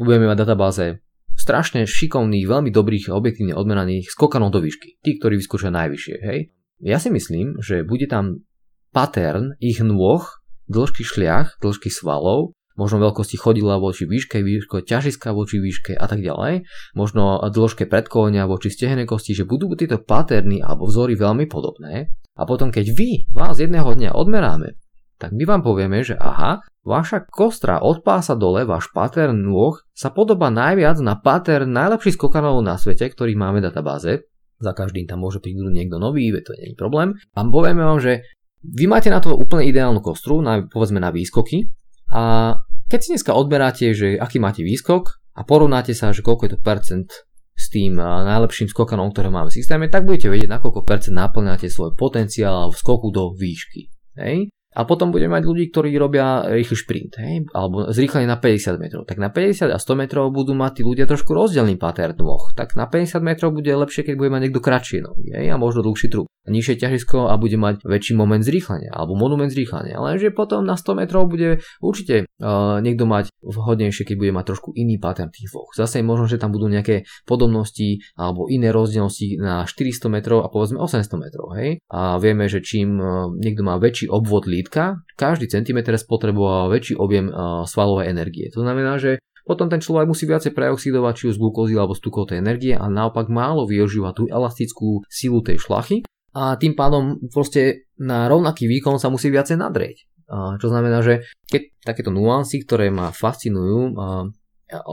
budeme 0.00 0.32
mať 0.32 0.48
databáze 0.48 1.04
strašne 1.36 1.84
šikovných, 1.84 2.48
veľmi 2.48 2.72
dobrých, 2.72 3.12
objektívne 3.12 3.52
odmeraných 3.52 4.08
skokanov 4.08 4.52
do 4.52 4.64
výšky. 4.64 5.00
Tí, 5.00 5.20
ktorí 5.20 5.40
vyskúšajú 5.40 5.72
najvyššie, 5.72 6.16
hej. 6.24 6.52
Ja 6.82 6.96
si 7.00 7.08
myslím, 7.14 7.60
že 7.62 7.86
bude 7.86 8.10
tam 8.10 8.44
pattern 8.92 9.56
ich 9.58 9.80
nôh, 9.80 10.22
dĺžky 10.68 11.02
šliach, 11.02 11.58
dĺžky 11.58 11.88
svalov, 11.88 12.54
možno 12.76 13.04
veľkosti 13.04 13.36
chodidla 13.36 13.76
voči 13.76 14.08
výške, 14.08 14.40
výške 14.40 14.84
ťažiska 14.84 15.32
voči 15.36 15.60
výške 15.60 15.92
a 15.96 16.06
tak 16.08 16.24
ďalej, 16.24 16.64
možno 16.96 17.40
dĺžke 17.42 17.88
predkolenia 17.88 18.48
voči 18.48 18.72
stehenej 18.72 19.08
kosti, 19.08 19.36
že 19.36 19.48
budú 19.48 19.72
tieto 19.76 20.00
paterny 20.00 20.64
alebo 20.64 20.88
vzory 20.88 21.16
veľmi 21.16 21.48
podobné 21.48 22.12
a 22.36 22.42
potom 22.48 22.72
keď 22.72 22.86
vy 22.96 23.10
vás 23.32 23.60
jedného 23.60 23.92
dňa 23.92 24.16
odmeráme, 24.16 24.76
tak 25.20 25.36
my 25.36 25.44
vám 25.46 25.62
povieme, 25.62 26.02
že 26.02 26.18
aha, 26.18 26.64
vaša 26.82 27.30
kostra 27.30 27.78
od 27.78 28.02
pása 28.02 28.34
dole, 28.34 28.66
váš 28.66 28.90
pattern 28.90 29.38
nôh 29.38 29.78
sa 29.94 30.10
podobá 30.10 30.50
najviac 30.50 30.98
na 30.98 31.14
pattern 31.14 31.70
najlepších 31.70 32.18
skokanov 32.18 32.58
na 32.64 32.74
svete, 32.74 33.06
ktorý 33.06 33.38
máme 33.38 33.62
v 33.62 33.70
databáze. 33.70 34.26
Za 34.58 34.74
každým 34.74 35.06
tam 35.06 35.22
môže 35.22 35.38
prísť 35.38 35.62
niekto 35.62 36.02
nový, 36.02 36.30
to 36.42 36.54
nie 36.58 36.74
je 36.74 36.78
problém. 36.78 37.14
A 37.34 37.46
povieme 37.46 37.86
vám, 37.86 38.02
že 38.02 38.26
vy 38.62 38.86
máte 38.86 39.10
na 39.10 39.18
to 39.18 39.34
úplne 39.34 39.66
ideálnu 39.66 39.98
kostru, 39.98 40.38
na, 40.38 40.62
povedzme 40.62 41.02
na 41.02 41.10
výskoky 41.10 41.70
a 42.14 42.54
keď 42.86 42.98
si 43.00 43.08
dneska 43.16 43.32
odberáte, 43.32 43.90
že 43.96 44.20
aký 44.20 44.38
máte 44.38 44.62
výskok 44.62 45.22
a 45.34 45.42
porovnáte 45.42 45.96
sa, 45.96 46.12
že 46.12 46.20
koľko 46.20 46.42
je 46.46 46.52
to 46.54 46.60
percent 46.60 47.08
s 47.52 47.68
tým 47.68 47.96
najlepším 48.00 48.68
skokanom, 48.68 49.12
ktoré 49.12 49.28
máme 49.28 49.48
v 49.48 49.58
systéme, 49.60 49.88
tak 49.88 50.04
budete 50.04 50.28
vedieť, 50.28 50.48
na 50.48 50.60
koľko 50.60 50.84
percent 50.84 51.16
naplňate 51.16 51.68
svoj 51.68 51.96
potenciál 51.96 52.72
v 52.72 52.76
skoku 52.76 53.08
do 53.08 53.32
výšky. 53.32 53.88
Hej? 54.20 54.52
A 54.72 54.88
potom 54.88 55.12
budeme 55.12 55.36
mať 55.36 55.44
ľudí, 55.44 55.64
ktorí 55.68 55.92
robia 56.00 56.48
rýchly 56.48 56.76
šprint, 56.76 57.12
hej? 57.20 57.44
alebo 57.52 57.92
zrýchlenie 57.92 58.24
na 58.24 58.40
50 58.40 58.80
metrov. 58.80 59.02
Tak 59.04 59.20
na 59.20 59.28
50 59.28 59.68
a 59.68 59.76
100 59.76 60.00
metrov 60.00 60.32
budú 60.32 60.56
mať 60.56 60.80
tí 60.80 60.82
ľudia 60.82 61.04
trošku 61.04 61.36
rozdielný 61.36 61.76
pattern 61.76 62.16
dvoch. 62.16 62.56
Tak 62.56 62.72
na 62.72 62.88
50 62.88 63.20
metrov 63.20 63.52
bude 63.52 63.68
lepšie, 63.68 64.08
keď 64.08 64.14
bude 64.16 64.32
mať 64.32 64.40
niekto 64.48 64.64
kratšie 64.64 65.04
nohy 65.04 65.28
hej? 65.36 65.46
a 65.52 65.60
možno 65.60 65.84
dlhší 65.84 66.08
trup. 66.08 66.26
Nižšie 66.42 66.74
ťažisko 66.82 67.30
a 67.30 67.38
bude 67.38 67.54
mať 67.54 67.86
väčší 67.86 68.18
moment 68.18 68.42
zrýchlenia 68.42 68.90
alebo 68.90 69.14
monument 69.14 69.46
zrýchlenia. 69.46 70.02
Lenže 70.02 70.34
potom 70.34 70.66
na 70.66 70.74
100 70.74 70.98
metrov 70.98 71.30
bude 71.30 71.62
určite 71.78 72.26
uh, 72.26 72.82
niekto 72.82 73.06
mať 73.06 73.30
vhodnejšie, 73.46 74.02
keď 74.02 74.16
bude 74.18 74.32
mať 74.34 74.44
trošku 74.50 74.74
iný 74.74 74.98
pattern 74.98 75.30
tých 75.30 75.54
dvoch. 75.54 75.70
Zase 75.70 76.02
možno, 76.02 76.26
že 76.26 76.42
tam 76.42 76.50
budú 76.50 76.66
nejaké 76.66 77.06
podobnosti 77.30 78.02
alebo 78.18 78.50
iné 78.50 78.74
rozdielnosti 78.74 79.38
na 79.38 79.62
400 79.70 80.10
metrov 80.10 80.42
a 80.42 80.50
povedzme 80.50 80.82
800 80.82 81.14
metrov. 81.14 81.54
Hej? 81.54 81.78
A 81.94 82.18
vieme, 82.18 82.50
že 82.50 82.58
čím 82.58 82.98
uh, 82.98 83.30
niekto 83.30 83.62
má 83.62 83.78
väčší 83.78 84.10
obvod 84.10 84.50
lítka, 84.62 85.02
každý 85.18 85.50
centimetr 85.50 85.98
spotreboval 85.98 86.70
väčší 86.70 86.94
objem 86.94 87.28
svalovej 87.66 88.14
energie. 88.14 88.46
To 88.54 88.62
znamená, 88.62 89.02
že 89.02 89.18
potom 89.42 89.66
ten 89.66 89.82
človek 89.82 90.06
musí 90.06 90.22
viacej 90.30 90.54
preoxidovať 90.54 91.14
či 91.18 91.24
už 91.34 91.34
z 91.34 91.42
glukózy 91.42 91.74
alebo 91.74 91.98
z 91.98 92.02
tukov 92.06 92.30
tej 92.30 92.38
energie 92.38 92.78
a 92.78 92.86
naopak 92.86 93.26
málo 93.26 93.66
využíva 93.66 94.14
tú 94.14 94.30
elastickú 94.30 95.02
silu 95.10 95.42
tej 95.42 95.58
šlachy 95.58 96.06
a 96.30 96.54
tým 96.54 96.78
pádom 96.78 97.18
proste 97.26 97.90
na 97.98 98.30
rovnaký 98.30 98.70
výkon 98.70 99.02
sa 99.02 99.10
musí 99.10 99.34
viacej 99.34 99.58
nadrieť. 99.58 100.06
Čo 100.32 100.70
znamená, 100.70 101.02
že 101.02 101.26
keď 101.50 101.62
takéto 101.82 102.14
nuancy, 102.14 102.62
ktoré 102.62 102.88
ma 102.88 103.10
fascinujú, 103.10 103.98
a, 103.98 104.30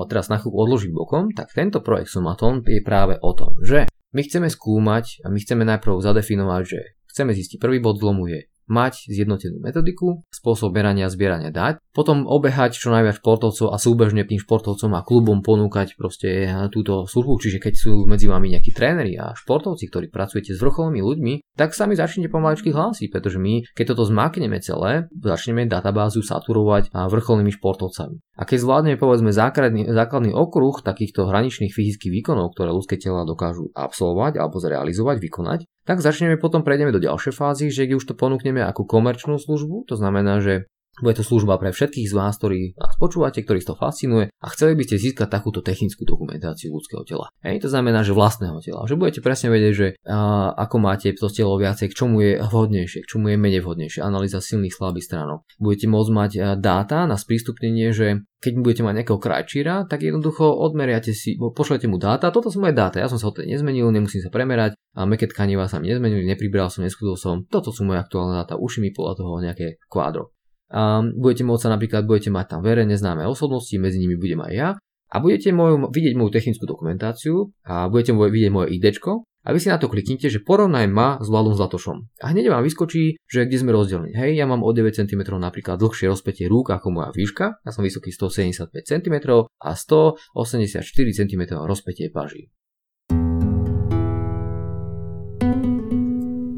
teraz 0.10 0.28
na 0.28 0.42
chvíľu 0.42 0.66
odložiť 0.66 0.92
bokom, 0.92 1.32
tak 1.32 1.54
tento 1.54 1.80
projekt 1.80 2.12
Sumaton 2.12 2.60
je 2.66 2.82
práve 2.84 3.16
o 3.22 3.32
tom, 3.32 3.56
že 3.62 3.88
my 4.18 4.22
chceme 4.26 4.50
skúmať 4.50 5.24
a 5.24 5.32
my 5.32 5.38
chceme 5.40 5.64
najprv 5.64 6.02
zadefinovať, 6.02 6.62
že 6.66 6.80
chceme 7.14 7.32
zistiť 7.38 7.62
prvý 7.62 7.78
bod 7.78 8.02
zlomu 8.02 8.28
je 8.28 8.49
mať 8.70 9.10
zjednotenú 9.10 9.60
metodiku, 9.60 10.22
spôsob 10.30 10.72
merania 10.72 11.10
a 11.10 11.14
zbierania 11.14 11.50
dát, 11.50 11.82
potom 11.92 12.30
obehať 12.30 12.78
čo 12.78 12.94
najviac 12.94 13.20
športovcov 13.20 13.74
a 13.74 13.78
súbežne 13.82 14.24
tým 14.24 14.40
športovcom 14.40 14.94
a 14.96 15.04
klubom 15.04 15.42
ponúkať 15.42 15.98
proste 15.98 16.48
túto 16.70 17.10
službu, 17.10 17.42
čiže 17.42 17.58
keď 17.60 17.74
sú 17.76 18.06
medzi 18.06 18.30
vami 18.30 18.54
nejakí 18.54 18.72
tréneri 18.72 19.18
a 19.18 19.34
športovci, 19.34 19.90
ktorí 19.90 20.08
pracujete 20.14 20.54
s 20.56 20.62
vrcholnými 20.62 21.02
ľuďmi, 21.02 21.34
tak 21.58 21.76
sa 21.76 21.90
mi 21.90 21.98
začnete 21.98 22.32
pomaličky 22.32 22.72
hlásiť, 22.72 23.10
pretože 23.12 23.42
my, 23.42 23.68
keď 23.74 23.98
toto 23.98 24.08
zmakneme 24.08 24.62
celé, 24.64 25.10
začneme 25.12 25.68
databázu 25.68 26.22
saturovať 26.24 26.94
vrcholnými 26.94 27.52
športovcami. 27.58 28.22
A 28.40 28.48
keď 28.48 28.58
zvládneme 28.64 28.96
povedzme 28.96 29.36
základný, 29.36 29.92
základný 29.92 30.32
okruh 30.32 30.80
takýchto 30.80 31.28
hraničných 31.28 31.76
fyzických 31.76 32.24
výkonov, 32.24 32.56
ktoré 32.56 32.72
ľudské 32.72 32.96
tela 32.96 33.28
dokážu 33.28 33.68
absolvovať 33.76 34.40
alebo 34.40 34.64
zrealizovať, 34.64 35.18
vykonať, 35.20 35.60
tak 35.90 36.06
začneme 36.06 36.38
potom 36.38 36.62
prejdeme 36.62 36.94
do 36.94 37.02
ďalšej 37.02 37.34
fázy, 37.34 37.74
že 37.74 37.90
už 37.98 38.06
to 38.06 38.14
ponúkneme 38.14 38.62
ako 38.62 38.86
komerčnú 38.86 39.42
službu, 39.42 39.90
to 39.90 39.98
znamená, 39.98 40.38
že 40.38 40.70
bude 41.02 41.16
to 41.18 41.26
služba 41.26 41.60
pre 41.60 41.72
všetkých 41.72 42.08
z 42.08 42.14
vás, 42.14 42.36
ktorí 42.40 42.76
nás 42.76 42.96
počúvate, 43.00 43.44
ktorých 43.44 43.68
to 43.68 43.76
fascinuje 43.76 44.30
a 44.30 44.48
chceli 44.52 44.76
by 44.76 44.84
ste 44.88 45.02
získať 45.02 45.28
takúto 45.28 45.60
technickú 45.60 46.08
dokumentáciu 46.08 46.72
ľudského 46.72 47.04
tela. 47.04 47.32
Hej, 47.44 47.66
to 47.66 47.70
znamená, 47.72 48.04
že 48.04 48.16
vlastného 48.16 48.60
tela. 48.64 48.88
Že 48.88 49.00
budete 49.00 49.22
presne 49.24 49.52
vedieť, 49.52 49.74
že 49.76 49.88
a, 50.08 50.52
ako 50.56 50.76
máte 50.80 51.12
to 51.16 51.28
telo 51.32 51.56
viacej, 51.60 51.92
k 51.92 51.98
čomu 51.98 52.24
je 52.24 52.32
vhodnejšie, 52.40 53.04
k 53.04 53.10
čomu 53.10 53.32
je 53.32 53.38
menej 53.40 53.62
vhodnejšie. 53.64 54.00
Analýza 54.04 54.44
silných 54.44 54.76
slabých 54.76 55.08
stránok. 55.08 55.44
Budete 55.60 55.88
môcť 55.92 56.12
mať 56.12 56.32
dáta 56.60 57.08
na 57.08 57.16
sprístupnenie, 57.20 57.92
že 57.92 58.24
keď 58.40 58.54
budete 58.64 58.84
mať 58.88 59.04
nejakého 59.04 59.20
krajčíra, 59.20 59.76
tak 59.92 60.00
jednoducho 60.00 60.48
odmeriate 60.48 61.12
si, 61.12 61.36
pošlete 61.36 61.92
mu 61.92 62.00
dáta, 62.00 62.32
toto 62.32 62.48
sú 62.48 62.64
moje 62.64 62.72
dáta, 62.72 63.04
ja 63.04 63.12
som 63.12 63.20
sa 63.20 63.28
o 63.28 63.36
to 63.36 63.44
nezmenil, 63.44 63.92
nemusím 63.92 64.24
sa 64.24 64.32
premerať, 64.32 64.80
a 64.96 65.04
meké 65.04 65.28
tkaniva 65.28 65.68
sa 65.68 65.84
mi 65.84 65.92
nezmenili, 65.92 66.24
nepribral 66.24 66.72
som, 66.72 66.88
neskúdol 66.88 67.20
som, 67.20 67.44
toto 67.52 67.76
sú 67.76 67.84
moje 67.84 68.00
aktuálne 68.00 68.40
dáta, 68.40 68.56
uši 68.56 68.80
mi 68.80 68.96
podľa 68.96 69.14
toho 69.20 69.44
nejaké 69.44 69.84
kvádro. 69.92 70.32
A 70.70 71.02
budete 71.02 71.44
môcť 71.46 71.62
sa 71.66 71.70
napríklad, 71.74 72.06
budete 72.06 72.30
mať 72.30 72.58
tam 72.58 72.62
verejne 72.62 72.94
známe 72.94 73.26
osobnosti, 73.26 73.74
medzi 73.82 73.98
nimi 73.98 74.14
budem 74.18 74.46
aj 74.46 74.54
ja 74.54 74.70
a 75.10 75.16
budete 75.18 75.50
môj, 75.50 75.90
vidieť 75.90 76.14
moju 76.14 76.30
technickú 76.30 76.70
dokumentáciu 76.70 77.50
a 77.66 77.90
budete 77.90 78.14
môj, 78.14 78.30
vidieť 78.30 78.52
moje 78.54 78.78
ID 78.78 79.02
a 79.40 79.56
vy 79.56 79.60
si 79.64 79.72
na 79.72 79.80
to 79.80 79.88
kliknite, 79.88 80.28
že 80.28 80.44
porovnaj 80.44 80.86
ma 80.92 81.18
s 81.18 81.32
Vladom 81.32 81.56
Zlatošom. 81.56 82.12
A 82.20 82.36
hneď 82.36 82.52
vám 82.52 82.62
vyskočí, 82.62 83.18
že 83.24 83.48
kde 83.48 83.58
sme 83.58 83.72
rozdelení. 83.72 84.12
Hej, 84.12 84.36
ja 84.36 84.44
mám 84.44 84.62
o 84.62 84.70
9 84.70 84.92
cm 84.92 85.26
napríklad 85.40 85.80
dlhšie 85.80 86.12
rozpätie 86.12 86.52
rúk 86.52 86.70
ako 86.76 86.92
moja 86.92 87.10
výška, 87.16 87.64
ja 87.64 87.72
som 87.72 87.88
vysoký 87.88 88.12
175 88.12 88.70
cm 88.84 89.16
a 89.64 89.72
184 89.74 90.84
cm 90.92 91.42
rozpätie 91.56 92.12
paží. 92.12 92.52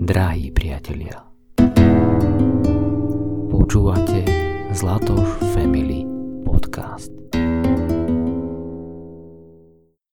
Drahí 0.01 0.51
priatelia, 0.51 1.30
počúvate 3.71 4.27
Zlatoš 4.75 5.55
Family 5.55 6.03
Podcast. 6.43 7.07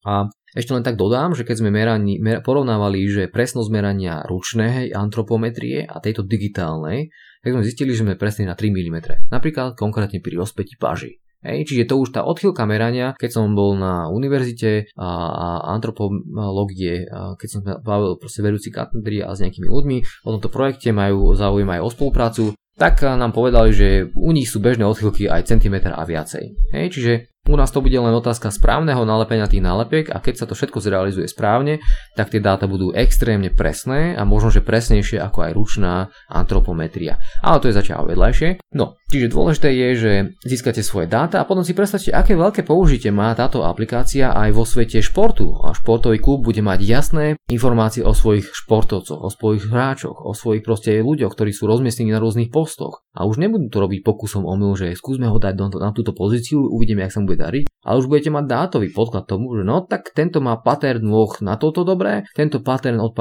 A 0.07 0.31
ešte 0.55 0.71
len 0.71 0.79
tak 0.79 0.95
dodám, 0.95 1.35
že 1.35 1.43
keď 1.43 1.59
sme 1.59 1.67
merani, 1.67 2.23
mer, 2.23 2.39
porovnávali, 2.39 3.03
že 3.11 3.27
presnosť 3.27 3.67
merania 3.67 4.23
ručnej 4.23 4.95
antropometrie 4.95 5.83
a 5.83 5.99
tejto 5.99 6.23
digitálnej, 6.23 7.11
tak 7.43 7.51
sme 7.51 7.67
zistili, 7.67 7.91
že 7.91 8.07
sme 8.07 8.15
presne 8.15 8.47
na 8.47 8.55
3 8.55 8.71
mm. 8.71 9.27
Napríklad 9.27 9.75
konkrétne 9.75 10.23
pri 10.23 10.39
rozpeti 10.39 10.79
paži. 10.79 11.19
Hej, 11.43 11.67
čiže 11.67 11.91
to 11.91 11.99
už 11.99 12.15
tá 12.15 12.23
odchýlka 12.23 12.63
merania, 12.63 13.11
keď 13.19 13.43
som 13.43 13.51
bol 13.59 13.75
na 13.75 14.07
univerzite 14.07 14.87
a, 14.95 15.09
a 15.35 15.47
antropológie, 15.75 17.11
a 17.11 17.35
keď 17.35 17.47
som 17.51 17.59
bavil 17.63 18.15
proste 18.15 18.39
vedúci 18.39 18.71
katedry 18.71 19.19
a 19.19 19.35
s 19.35 19.43
nejakými 19.43 19.67
ľuďmi 19.67 19.97
o 20.23 20.29
tomto 20.31 20.47
projekte 20.47 20.95
majú 20.95 21.35
záujem 21.35 21.67
aj 21.67 21.79
o 21.83 21.89
spoluprácu, 21.91 22.43
tak 22.79 23.03
nám 23.03 23.35
povedali, 23.35 23.75
že 23.75 23.87
u 24.15 24.31
nich 24.31 24.47
sú 24.47 24.63
bežné 24.63 24.87
odchýlky 24.87 25.27
aj 25.27 25.51
centimetr 25.51 25.91
a 25.91 26.07
viacej. 26.07 26.73
Hej, 26.73 26.85
čiže 26.95 27.28
u 27.49 27.57
nás 27.57 27.73
to 27.73 27.81
bude 27.81 27.95
len 27.95 28.13
otázka 28.13 28.53
správneho 28.53 29.01
nalepenia 29.07 29.49
tých 29.49 29.65
nálepiek 29.65 30.13
a 30.13 30.21
keď 30.21 30.43
sa 30.43 30.45
to 30.45 30.53
všetko 30.53 30.83
zrealizuje 30.83 31.25
správne, 31.25 31.81
tak 32.13 32.29
tie 32.29 32.37
dáta 32.37 32.69
budú 32.69 32.93
extrémne 32.93 33.49
presné 33.49 34.13
a 34.13 34.21
možno, 34.27 34.53
že 34.53 34.61
presnejšie 34.61 35.17
ako 35.17 35.49
aj 35.49 35.51
ručná 35.57 35.93
antropometria. 36.29 37.17
Ale 37.41 37.57
to 37.63 37.71
je 37.71 37.77
zatiaľ 37.79 38.05
vedľajšie. 38.11 38.61
No, 38.77 38.99
čiže 39.09 39.33
dôležité 39.33 39.73
je, 39.73 39.89
že 39.97 40.11
získate 40.45 40.85
svoje 40.85 41.09
dáta 41.09 41.41
a 41.41 41.47
potom 41.47 41.65
si 41.65 41.73
predstavte, 41.73 42.13
aké 42.13 42.37
veľké 42.37 42.61
použitie 42.61 43.09
má 43.09 43.33
táto 43.33 43.65
aplikácia 43.65 44.29
aj 44.29 44.53
vo 44.53 44.67
svete 44.67 45.01
športu. 45.01 45.49
A 45.65 45.73
športový 45.73 46.21
klub 46.21 46.45
bude 46.45 46.61
mať 46.61 46.79
jasné 46.85 47.25
informácie 47.49 48.05
o 48.05 48.13
svojich 48.13 48.45
športovcoch, 48.45 49.25
o 49.25 49.29
svojich 49.33 49.73
hráčoch, 49.73 50.21
o 50.21 50.37
svojich 50.37 50.61
proste 50.61 51.01
ľuďoch, 51.01 51.33
ktorí 51.33 51.49
sú 51.49 51.65
rozmiestnení 51.65 52.13
na 52.13 52.21
rôznych 52.21 52.53
postoch. 52.53 53.01
A 53.17 53.25
už 53.25 53.41
nebudú 53.41 53.73
to 53.73 53.81
robiť 53.81 54.05
pokusom 54.05 54.45
omyl, 54.45 54.77
že 54.77 54.93
skúsme 54.93 55.25
ho 55.25 55.41
dať 55.41 55.57
na 55.81 55.89
túto 55.95 56.13
pozíciu, 56.13 56.61
uvidíme, 56.61 57.01
jak 57.01 57.15
sa 57.15 57.19
mu 57.25 57.28
bude 57.29 57.37
dariť, 57.37 57.69
ale 57.85 57.95
už 58.01 58.09
budete 58.09 58.33
mať 58.33 58.45
dátový 58.49 58.89
podklad 58.89 59.29
tomu, 59.29 59.53
že 59.53 59.61
no 59.61 59.85
tak 59.85 60.09
tento 60.17 60.41
má 60.41 60.57
pattern 60.57 61.05
nôh 61.05 61.29
na 61.45 61.61
toto 61.61 61.85
dobré, 61.85 62.25
tento 62.33 62.65
pattern 62.65 62.97
od, 62.97 63.13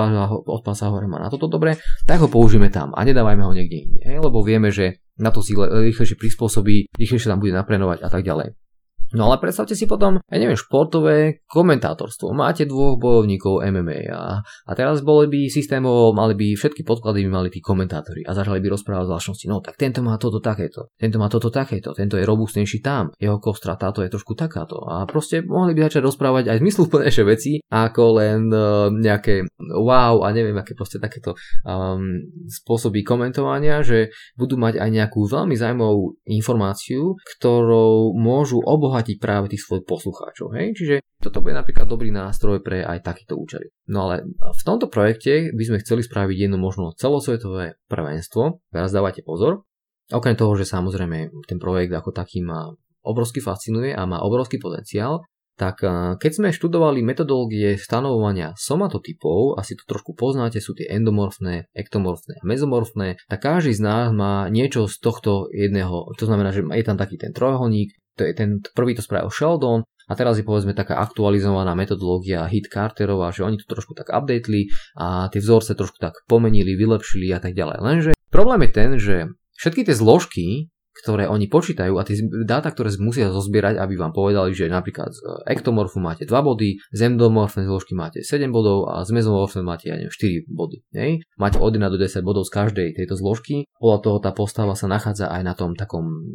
od 0.48 0.62
pása 0.64 0.88
hore 0.88 1.04
má 1.04 1.20
na 1.20 1.28
toto 1.28 1.44
dobré, 1.44 1.76
tak 2.08 2.24
ho 2.24 2.28
použijeme 2.32 2.72
tam 2.72 2.96
a 2.96 3.04
nedávajme 3.04 3.44
ho 3.44 3.52
niekde 3.52 3.76
inde, 3.84 4.00
lebo 4.16 4.40
vieme, 4.40 4.72
že 4.72 5.04
na 5.20 5.28
to 5.28 5.44
si 5.44 5.52
rýchlejšie 5.52 6.16
prispôsobí, 6.16 6.94
rýchlejšie 6.96 7.28
tam 7.28 7.42
bude 7.42 7.52
naprénovať 7.52 8.06
a 8.06 8.08
tak 8.08 8.24
ďalej. 8.24 8.67
No 9.16 9.32
ale 9.32 9.40
predstavte 9.40 9.72
si 9.72 9.88
potom, 9.88 10.20
ja 10.20 10.36
neviem, 10.36 10.58
športové 10.58 11.40
komentátorstvo. 11.48 12.36
Máte 12.36 12.68
dvoch 12.68 13.00
bojovníkov 13.00 13.64
MMA 13.64 14.12
a, 14.12 14.44
a 14.44 14.72
teraz 14.76 15.00
boli 15.00 15.32
by 15.32 15.40
systémovo, 15.48 16.12
mali 16.12 16.36
by 16.36 16.52
všetky 16.52 16.84
podklady 16.84 17.24
by 17.24 17.30
mali 17.32 17.48
tí 17.48 17.64
komentátori 17.64 18.20
a 18.28 18.36
začali 18.36 18.60
by 18.60 18.68
rozprávať 18.68 19.08
zvláštnosti. 19.08 19.46
No 19.48 19.64
tak 19.64 19.80
tento 19.80 20.04
má 20.04 20.20
toto 20.20 20.44
takéto, 20.44 20.92
tento 21.00 21.16
má 21.16 21.32
toto 21.32 21.48
takéto, 21.48 21.96
tento 21.96 22.20
je 22.20 22.28
robustnejší 22.28 22.84
tam, 22.84 23.08
jeho 23.16 23.40
kostra 23.40 23.80
táto 23.80 24.04
je 24.04 24.12
trošku 24.12 24.36
takáto. 24.36 24.84
A 24.84 25.08
proste 25.08 25.40
mohli 25.40 25.72
by 25.72 25.88
začať 25.88 26.02
rozprávať 26.04 26.44
aj 26.52 26.60
zmysluplnejšie 26.60 27.24
veci, 27.24 27.52
ako 27.72 28.02
len 28.20 28.52
uh, 28.52 28.92
nejaké 28.92 29.48
wow 29.72 30.20
a 30.20 30.28
neviem, 30.36 30.56
aké 30.60 30.76
proste 30.76 31.00
takéto 31.00 31.32
um, 31.64 32.20
spôsoby 32.44 33.00
komentovania, 33.00 33.80
že 33.80 34.12
budú 34.36 34.60
mať 34.60 34.76
aj 34.76 34.90
nejakú 34.92 35.24
veľmi 35.24 35.56
zaujímavú 35.56 36.20
informáciu, 36.28 37.16
ktorou 37.38 38.12
môžu 38.12 38.60
obohať 38.60 38.97
obohatiť 38.98 39.22
práve 39.22 39.46
tých 39.54 39.62
svojich 39.62 39.86
poslucháčov. 39.86 40.58
Hej? 40.58 40.74
Čiže 40.74 40.94
toto 41.22 41.38
bude 41.38 41.54
napríklad 41.54 41.86
dobrý 41.86 42.10
nástroj 42.10 42.58
pre 42.66 42.82
aj 42.82 43.06
takéto 43.06 43.38
účely. 43.38 43.70
No 43.86 44.10
ale 44.10 44.26
v 44.34 44.62
tomto 44.66 44.90
projekte 44.90 45.54
by 45.54 45.62
sme 45.62 45.78
chceli 45.86 46.02
spraviť 46.02 46.34
jedno 46.34 46.58
možno 46.58 46.90
celosvetové 46.98 47.78
prvenstvo. 47.86 48.58
Teraz 48.74 48.90
dávajte 48.90 49.22
pozor. 49.22 49.62
Okrem 50.10 50.34
toho, 50.34 50.58
že 50.58 50.66
samozrejme 50.66 51.30
ten 51.46 51.62
projekt 51.62 51.94
ako 51.94 52.10
taký 52.10 52.42
ma 52.42 52.74
obrovsky 53.06 53.38
fascinuje 53.38 53.94
a 53.94 54.02
má 54.02 54.18
obrovský 54.18 54.58
potenciál, 54.58 55.22
tak 55.58 55.82
keď 56.22 56.30
sme 56.34 56.54
študovali 56.54 57.02
metodológie 57.02 57.74
stanovovania 57.78 58.54
somatotypov, 58.54 59.58
asi 59.58 59.74
to 59.74 59.82
trošku 59.90 60.14
poznáte, 60.14 60.62
sú 60.62 60.74
tie 60.74 60.86
endomorfné, 60.86 61.66
ektomorfné 61.74 62.38
a 62.38 62.44
mezomorfné, 62.46 63.18
tak 63.26 63.38
každý 63.42 63.74
z 63.74 63.82
nás 63.82 64.14
má 64.14 64.46
niečo 64.54 64.86
z 64.86 64.96
tohto 65.02 65.50
jedného, 65.50 66.14
to 66.14 66.30
znamená, 66.30 66.54
že 66.54 66.62
je 66.62 66.84
tam 66.86 66.94
taký 66.94 67.18
ten 67.18 67.34
trojuholník, 67.34 67.90
ten 68.18 68.58
prvý 68.74 68.98
to 68.98 69.02
spravil 69.02 69.30
Sheldon 69.30 69.86
a 70.08 70.12
teraz 70.16 70.40
je 70.40 70.44
povedzme 70.44 70.72
taká 70.72 70.98
aktualizovaná 71.04 71.76
metodológia 71.76 72.48
Hit 72.48 72.72
Carterová, 72.72 73.28
že 73.28 73.44
oni 73.44 73.60
to 73.60 73.68
trošku 73.68 73.92
tak 73.92 74.08
updateli 74.08 74.72
a 74.96 75.28
tie 75.28 75.38
vzorce 75.38 75.76
trošku 75.76 76.00
tak 76.00 76.16
pomenili, 76.24 76.74
vylepšili 76.74 77.28
a 77.36 77.38
tak 77.38 77.52
ďalej. 77.52 77.78
Lenže 77.78 78.10
problém 78.32 78.64
je 78.64 78.70
ten, 78.72 78.90
že 78.96 79.16
všetky 79.60 79.84
tie 79.84 79.94
zložky 79.94 80.72
ktoré 80.98 81.30
oni 81.30 81.46
počítajú 81.46 81.94
a 81.94 82.02
tie 82.02 82.18
dáta, 82.42 82.74
ktoré 82.74 82.90
musia 82.98 83.30
zozbierať, 83.30 83.78
aby 83.78 83.94
vám 83.94 84.10
povedali, 84.10 84.50
že 84.50 84.66
napríklad 84.66 85.14
z 85.14 85.20
ektomorfu 85.46 86.02
máte 86.02 86.26
2 86.26 86.34
body, 86.34 86.82
z 86.90 87.00
endomorfnej 87.06 87.70
zložky 87.70 87.94
máte 87.94 88.26
7 88.26 88.50
bodov 88.50 88.90
a 88.90 89.06
z 89.06 89.14
mezomorfnej 89.14 89.62
máte 89.62 89.86
ja 89.88 89.96
neviem, 89.96 90.10
4 90.10 90.50
body. 90.50 90.78
Nej? 90.90 91.10
Máte 91.38 91.62
od 91.62 91.70
1 91.70 91.78
do 91.86 91.98
10 91.98 92.26
bodov 92.26 92.42
z 92.44 92.52
každej 92.52 92.88
tejto 92.98 93.14
zložky. 93.14 93.70
Podľa 93.78 93.98
toho 94.02 94.18
tá 94.18 94.30
postava 94.34 94.74
sa 94.74 94.90
nachádza 94.90 95.30
aj 95.30 95.42
na 95.46 95.54
tom 95.54 95.78
takom 95.78 96.26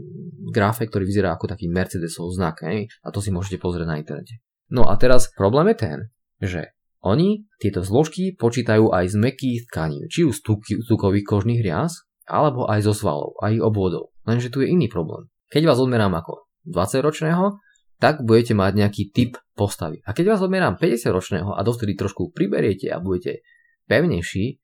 grafe, 0.53 0.87
ktorý 0.87 1.03
vyzerá 1.03 1.35
ako 1.35 1.51
taký 1.51 1.67
Mercedesov 1.67 2.31
znak. 2.31 2.63
Nej? 2.63 2.87
A 3.03 3.11
to 3.11 3.19
si 3.19 3.35
môžete 3.35 3.59
pozrieť 3.59 3.87
na 3.89 3.99
internete. 3.99 4.39
No 4.71 4.87
a 4.87 4.95
teraz 4.95 5.27
problém 5.35 5.75
je 5.75 5.77
ten, 5.77 5.97
že 6.39 6.61
oni 7.03 7.43
tieto 7.59 7.83
zložky 7.83 8.31
počítajú 8.31 8.95
aj 8.95 9.11
z 9.11 9.15
mekých 9.19 9.59
tkaní, 9.67 10.07
či 10.07 10.23
už 10.23 10.39
z 10.39 10.87
tukových 10.87 11.27
kožných 11.27 11.59
rias, 11.59 12.07
alebo 12.23 12.63
aj 12.71 12.87
zo 12.87 12.95
svalov, 12.95 13.35
aj 13.43 13.59
obvodov. 13.59 14.12
Lenže 14.23 14.51
tu 14.51 14.63
je 14.63 14.71
iný 14.71 14.87
problém. 14.87 15.27
Keď 15.51 15.63
vás 15.69 15.79
odmerám 15.79 16.15
ako 16.15 16.47
20-ročného, 16.67 17.59
tak 17.99 18.23
budete 18.23 18.55
mať 18.57 18.71
nejaký 18.75 19.03
typ 19.15 19.39
postavy. 19.55 20.03
A 20.03 20.11
keď 20.11 20.35
vás 20.35 20.41
odmerám 20.43 20.75
50-ročného 20.75 21.55
a 21.55 21.61
dovtedy 21.63 21.95
trošku 21.95 22.35
priberiete 22.35 22.91
a 22.91 22.99
budete 22.99 23.45
pevnejší, 23.87 24.59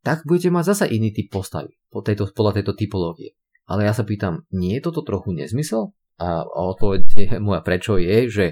tak 0.00 0.24
budete 0.24 0.48
mať 0.48 0.64
zasa 0.72 0.84
iný 0.88 1.12
typ 1.12 1.28
postavy 1.28 1.76
po 1.92 2.00
tejto, 2.00 2.32
podľa 2.32 2.62
tejto 2.62 2.72
typológie. 2.78 3.36
Ale 3.68 3.84
ja 3.84 3.92
sa 3.92 4.08
pýtam, 4.08 4.48
nie 4.48 4.80
je 4.80 4.88
toto 4.88 5.04
trochu 5.04 5.36
nezmysel? 5.36 5.92
A 6.18 6.42
odpoveď 6.48 7.36
moja 7.44 7.60
prečo 7.60 8.00
je, 8.00 8.26
že 8.32 8.46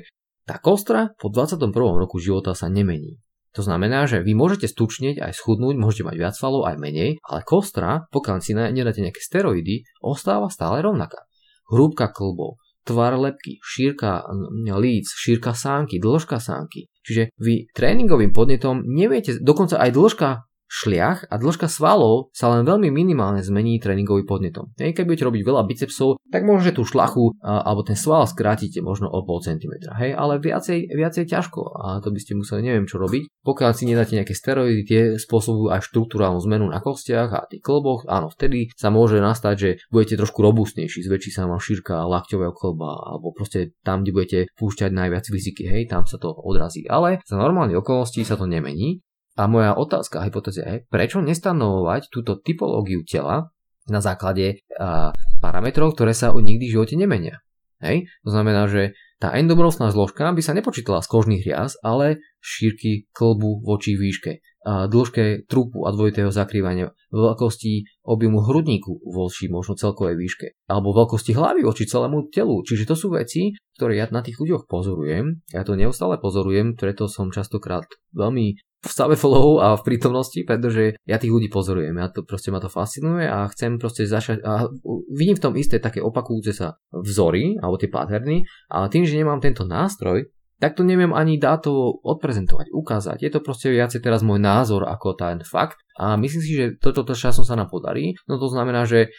tá 0.46 0.60
kostra 0.60 1.16
po 1.16 1.32
21. 1.32 1.72
roku 1.72 2.20
života 2.20 2.52
sa 2.52 2.68
nemení. 2.68 3.18
To 3.56 3.64
znamená, 3.64 4.04
že 4.04 4.20
vy 4.20 4.36
môžete 4.36 4.68
stučnieť 4.68 5.24
aj 5.24 5.32
schudnúť, 5.32 5.80
môžete 5.80 6.04
mať 6.04 6.16
viac 6.20 6.34
svalov 6.36 6.68
aj 6.68 6.76
menej, 6.76 7.16
ale 7.24 7.40
kostra, 7.40 8.04
pokiaľ 8.12 8.36
si 8.44 8.52
nedáte 8.52 9.00
nejaké 9.00 9.24
steroidy, 9.24 9.88
ostáva 10.04 10.52
stále 10.52 10.84
rovnaká. 10.84 11.24
Hrúbka 11.72 12.12
klbov, 12.12 12.60
tvar 12.84 13.16
lepky, 13.16 13.58
šírka 13.64 14.28
líc, 14.76 15.08
šírka 15.08 15.56
sánky, 15.56 15.96
dĺžka 15.98 16.36
sánky. 16.36 16.92
Čiže 17.02 17.32
vy 17.40 17.72
tréningovým 17.72 18.30
podnetom 18.30 18.84
neviete, 18.84 19.40
dokonca 19.40 19.80
aj 19.80 19.90
dĺžka 19.90 20.28
šliach 20.66 21.30
a 21.30 21.34
dĺžka 21.38 21.70
svalov 21.70 22.34
sa 22.34 22.50
len 22.52 22.66
veľmi 22.66 22.90
minimálne 22.90 23.40
zmení 23.40 23.78
tréningovým 23.78 24.26
podnetom. 24.26 24.74
Keď 24.74 25.06
budete 25.06 25.26
robiť 25.26 25.42
veľa 25.46 25.62
bicepsov, 25.66 26.18
tak 26.26 26.42
možno 26.42 26.74
tú 26.74 26.82
šlachu 26.82 27.38
alebo 27.40 27.86
ten 27.86 27.94
sval 27.94 28.26
skrátite 28.26 28.82
možno 28.82 29.06
o 29.06 29.22
pol 29.22 29.38
centimetra, 29.38 29.94
hej, 30.02 30.12
ale 30.12 30.42
viacej, 30.42 30.90
viacej 30.90 31.24
ťažko 31.30 31.60
a 31.78 31.86
to 32.02 32.10
by 32.10 32.18
ste 32.18 32.34
museli 32.34 32.66
neviem 32.66 32.90
čo 32.90 32.98
robiť. 32.98 33.46
Pokiaľ 33.46 33.70
si 33.72 33.86
nedáte 33.86 34.18
nejaké 34.18 34.34
steroidy, 34.34 34.82
tie 34.82 35.00
spôsobujú 35.16 35.70
aj 35.70 35.86
štruktúrálnu 35.86 36.42
zmenu 36.50 36.66
na 36.66 36.82
kostiach 36.82 37.30
a 37.30 37.46
tých 37.46 37.62
klboch, 37.62 38.02
áno, 38.10 38.26
vtedy 38.26 38.74
sa 38.74 38.90
môže 38.90 39.22
nastať, 39.22 39.54
že 39.54 39.70
budete 39.94 40.18
trošku 40.18 40.42
robustnejší, 40.42 41.06
zväčší 41.06 41.30
sa 41.30 41.46
vám 41.46 41.62
šírka 41.62 42.02
lakťového 42.02 42.50
klba 42.50 43.14
alebo 43.14 43.30
proste 43.30 43.78
tam, 43.86 44.02
kde 44.02 44.10
budete 44.10 44.38
púšťať 44.58 44.90
najviac 44.90 45.30
fyziky, 45.30 45.70
hej, 45.70 45.86
tam 45.86 46.02
sa 46.10 46.18
to 46.18 46.34
odrazí. 46.34 46.82
Ale 46.90 47.22
za 47.22 47.38
normálne 47.38 47.78
okolnosti 47.78 48.18
sa 48.26 48.34
to 48.34 48.50
nemení 48.50 49.05
a 49.36 49.42
moja 49.46 49.76
otázka, 49.76 50.24
hypotéza 50.24 50.64
je, 50.64 50.76
prečo 50.88 51.20
nestanovovať 51.20 52.08
túto 52.08 52.40
typológiu 52.40 53.04
tela 53.04 53.52
na 53.86 54.00
základe 54.00 54.64
a, 54.74 55.12
parametrov, 55.44 55.92
ktoré 55.92 56.16
sa 56.16 56.32
nikdy 56.32 56.66
v 56.66 56.74
živote 56.74 56.96
nemenia. 56.96 57.44
Hej? 57.84 58.08
To 58.24 58.32
znamená, 58.32 58.64
že 58.66 58.96
tá 59.16 59.32
endomorfná 59.32 59.88
zložka 59.92 60.28
by 60.32 60.42
sa 60.44 60.52
nepočítala 60.52 61.00
z 61.00 61.08
kožných 61.08 61.44
riaz, 61.44 61.76
ale 61.80 62.20
šírky 62.40 63.08
klbu 63.16 63.64
voči 63.64 63.96
výške, 63.96 64.44
a 64.66 64.90
dĺžke 64.90 65.48
trupu 65.48 65.86
a 65.86 65.94
dvojitého 65.94 66.28
zakrývania, 66.28 66.92
veľkosti 67.14 68.04
objemu 68.04 68.44
hrudníku 68.44 68.98
voči 69.08 69.48
možno 69.48 69.78
celkovej 69.78 70.20
výške, 70.20 70.46
alebo 70.68 70.92
veľkosti 70.92 71.32
hlavy 71.32 71.64
voči 71.64 71.88
celému 71.88 72.28
telu. 72.28 72.60
Čiže 72.60 72.84
to 72.90 72.94
sú 72.98 73.08
veci, 73.14 73.56
ktoré 73.78 74.02
ja 74.02 74.10
na 74.10 74.20
tých 74.20 74.36
ľuďoch 74.36 74.68
pozorujem. 74.68 75.46
Ja 75.54 75.64
to 75.64 75.78
neustále 75.78 76.20
pozorujem, 76.20 76.76
preto 76.76 77.08
som 77.08 77.32
častokrát 77.32 77.88
veľmi 78.12 78.58
v 78.86 78.94
stave 78.94 79.18
flow 79.18 79.58
a 79.58 79.74
v 79.74 79.82
prítomnosti, 79.82 80.38
pretože 80.46 80.94
ja 81.02 81.18
tých 81.18 81.34
ľudí 81.34 81.50
pozorujem. 81.50 81.98
Ja 81.98 82.08
to 82.08 82.22
proste 82.22 82.54
ma 82.54 82.62
to 82.62 82.70
fascinuje 82.70 83.26
a 83.26 83.50
chcem 83.50 83.82
proste 83.82 84.06
začať 84.06 84.46
a 84.46 84.70
vidím 85.10 85.36
v 85.36 85.44
tom 85.50 85.54
isté 85.58 85.82
také 85.82 85.98
opakujúce 85.98 86.54
sa 86.54 86.78
vzory 86.94 87.58
alebo 87.58 87.76
tie 87.76 87.90
patterny 87.90 88.46
a 88.70 88.86
tým, 88.86 89.02
že 89.02 89.18
nemám 89.18 89.42
tento 89.42 89.66
nástroj, 89.66 90.30
tak 90.56 90.72
to 90.72 90.88
neviem 90.88 91.12
ani 91.12 91.36
dátovo 91.36 92.00
odprezentovať, 92.00 92.72
ukázať. 92.72 93.18
Je 93.20 93.28
to 93.28 93.44
proste 93.44 93.68
viacej 93.68 94.00
teraz 94.00 94.24
môj 94.24 94.40
názor 94.40 94.88
ako 94.88 95.12
ten 95.12 95.44
fakt 95.44 95.76
a 96.00 96.16
myslím 96.16 96.40
si, 96.40 96.56
že 96.56 96.80
toto 96.80 97.04
to, 97.04 97.12
časom 97.12 97.44
sa 97.44 97.60
nám 97.60 97.68
podarí. 97.68 98.16
No 98.24 98.40
to 98.40 98.48
znamená, 98.48 98.88
že 98.88 99.12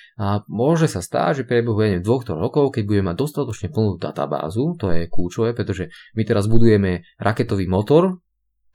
môže 0.49 0.89
sa 0.89 0.97
stáť, 0.97 1.41
že 1.41 1.43
priebehu 1.45 1.77
neviem, 1.77 2.01
dvoch, 2.01 2.25
rokov, 2.25 2.73
keď 2.73 2.83
budeme 2.89 3.13
mať 3.13 3.17
dostatočne 3.21 3.69
plnú 3.69 4.01
databázu, 4.01 4.81
to 4.81 4.89
je 4.89 5.05
kľúčové, 5.05 5.53
pretože 5.53 5.93
my 6.17 6.25
teraz 6.25 6.49
budujeme 6.49 7.05
raketový 7.21 7.69
motor, 7.69 8.17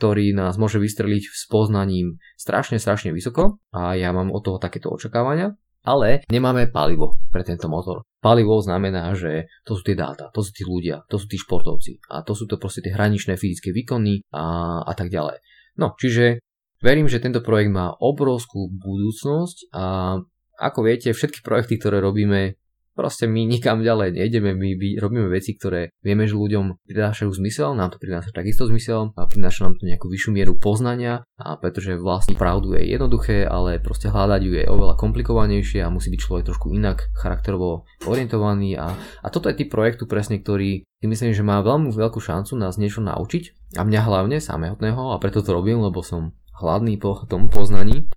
ktorý 0.03 0.35
nás 0.35 0.59
môže 0.59 0.83
vystreliť 0.83 1.31
s 1.31 1.47
poznaním 1.47 2.19
strašne, 2.35 2.83
strašne 2.83 3.15
vysoko 3.15 3.63
a 3.71 3.95
ja 3.95 4.11
mám 4.11 4.35
od 4.35 4.43
toho 4.43 4.59
takéto 4.59 4.91
očakávania, 4.91 5.55
ale 5.87 6.27
nemáme 6.27 6.75
palivo 6.75 7.23
pre 7.31 7.47
tento 7.47 7.71
motor. 7.71 8.03
Palivo 8.19 8.59
znamená, 8.59 9.15
že 9.15 9.47
to 9.63 9.79
sú 9.79 9.87
tie 9.87 9.95
dáta, 9.95 10.35
to 10.35 10.43
sú 10.43 10.51
tí 10.51 10.67
ľudia, 10.67 11.07
to 11.07 11.23
sú 11.23 11.31
tí 11.31 11.39
športovci 11.39 12.03
a 12.11 12.27
to 12.27 12.35
sú 12.35 12.51
to 12.51 12.59
proste 12.59 12.83
tie 12.83 12.91
hraničné 12.91 13.39
fyzické 13.39 13.71
výkony 13.71 14.27
a, 14.35 14.83
a 14.83 14.93
tak 14.99 15.07
ďalej. 15.15 15.39
No, 15.79 15.95
čiže 15.95 16.43
verím, 16.83 17.07
že 17.07 17.23
tento 17.23 17.39
projekt 17.39 17.71
má 17.71 17.95
obrovskú 17.95 18.75
budúcnosť 18.75 19.71
a 19.71 20.19
ako 20.59 20.79
viete, 20.83 21.15
všetky 21.15 21.47
projekty, 21.47 21.79
ktoré 21.79 22.03
robíme, 22.03 22.59
Proste 22.93 23.25
my 23.25 23.49
nikam 23.49 23.81
ďalej 23.81 24.21
nejdeme, 24.21 24.53
my 24.53 24.77
robíme 25.01 25.33
veci, 25.33 25.57
ktoré 25.57 25.97
vieme, 26.05 26.29
že 26.29 26.37
ľuďom 26.37 26.85
prinášajú 26.85 27.31
zmysel, 27.33 27.73
nám 27.73 27.97
to 27.97 27.97
prináša 27.97 28.37
takisto 28.37 28.69
zmysel 28.69 29.17
a 29.17 29.25
prináša 29.25 29.65
nám 29.65 29.81
to 29.81 29.89
nejakú 29.89 30.13
vyššiu 30.13 30.31
mieru 30.37 30.61
poznania 30.61 31.25
a 31.41 31.57
pretože 31.57 31.97
vlastne 31.97 32.37
pravdu 32.37 32.77
je 32.77 32.93
jednoduché, 32.93 33.49
ale 33.49 33.81
proste 33.81 34.13
hľadať 34.13 34.41
ju 34.45 34.53
je 34.61 34.65
oveľa 34.69 35.01
komplikovanejšie 35.01 35.81
a 35.81 35.89
musí 35.89 36.13
byť 36.13 36.21
človek 36.21 36.45
trošku 36.53 36.69
inak 36.77 37.09
charakterovo 37.17 37.89
orientovaný 38.05 38.77
a, 38.77 38.93
a 39.25 39.29
toto 39.33 39.49
je 39.49 39.65
typ 39.65 39.73
projektu 39.73 40.05
presne, 40.05 40.37
ktorý 40.37 40.85
si 40.85 41.07
myslím, 41.09 41.33
že 41.33 41.41
má 41.41 41.65
veľmi 41.65 41.89
veľkú 41.97 42.21
šancu 42.21 42.61
nás 42.61 42.77
niečo 42.77 43.01
naučiť 43.01 43.75
a 43.81 43.89
mňa 43.89 44.01
hlavne 44.05 44.37
samotného 44.37 45.17
a 45.17 45.17
preto 45.17 45.41
to 45.41 45.57
robím, 45.57 45.81
lebo 45.81 46.05
som 46.05 46.37
hladný 46.61 47.01
po 47.01 47.25
tom 47.25 47.49
poznaní 47.49 48.13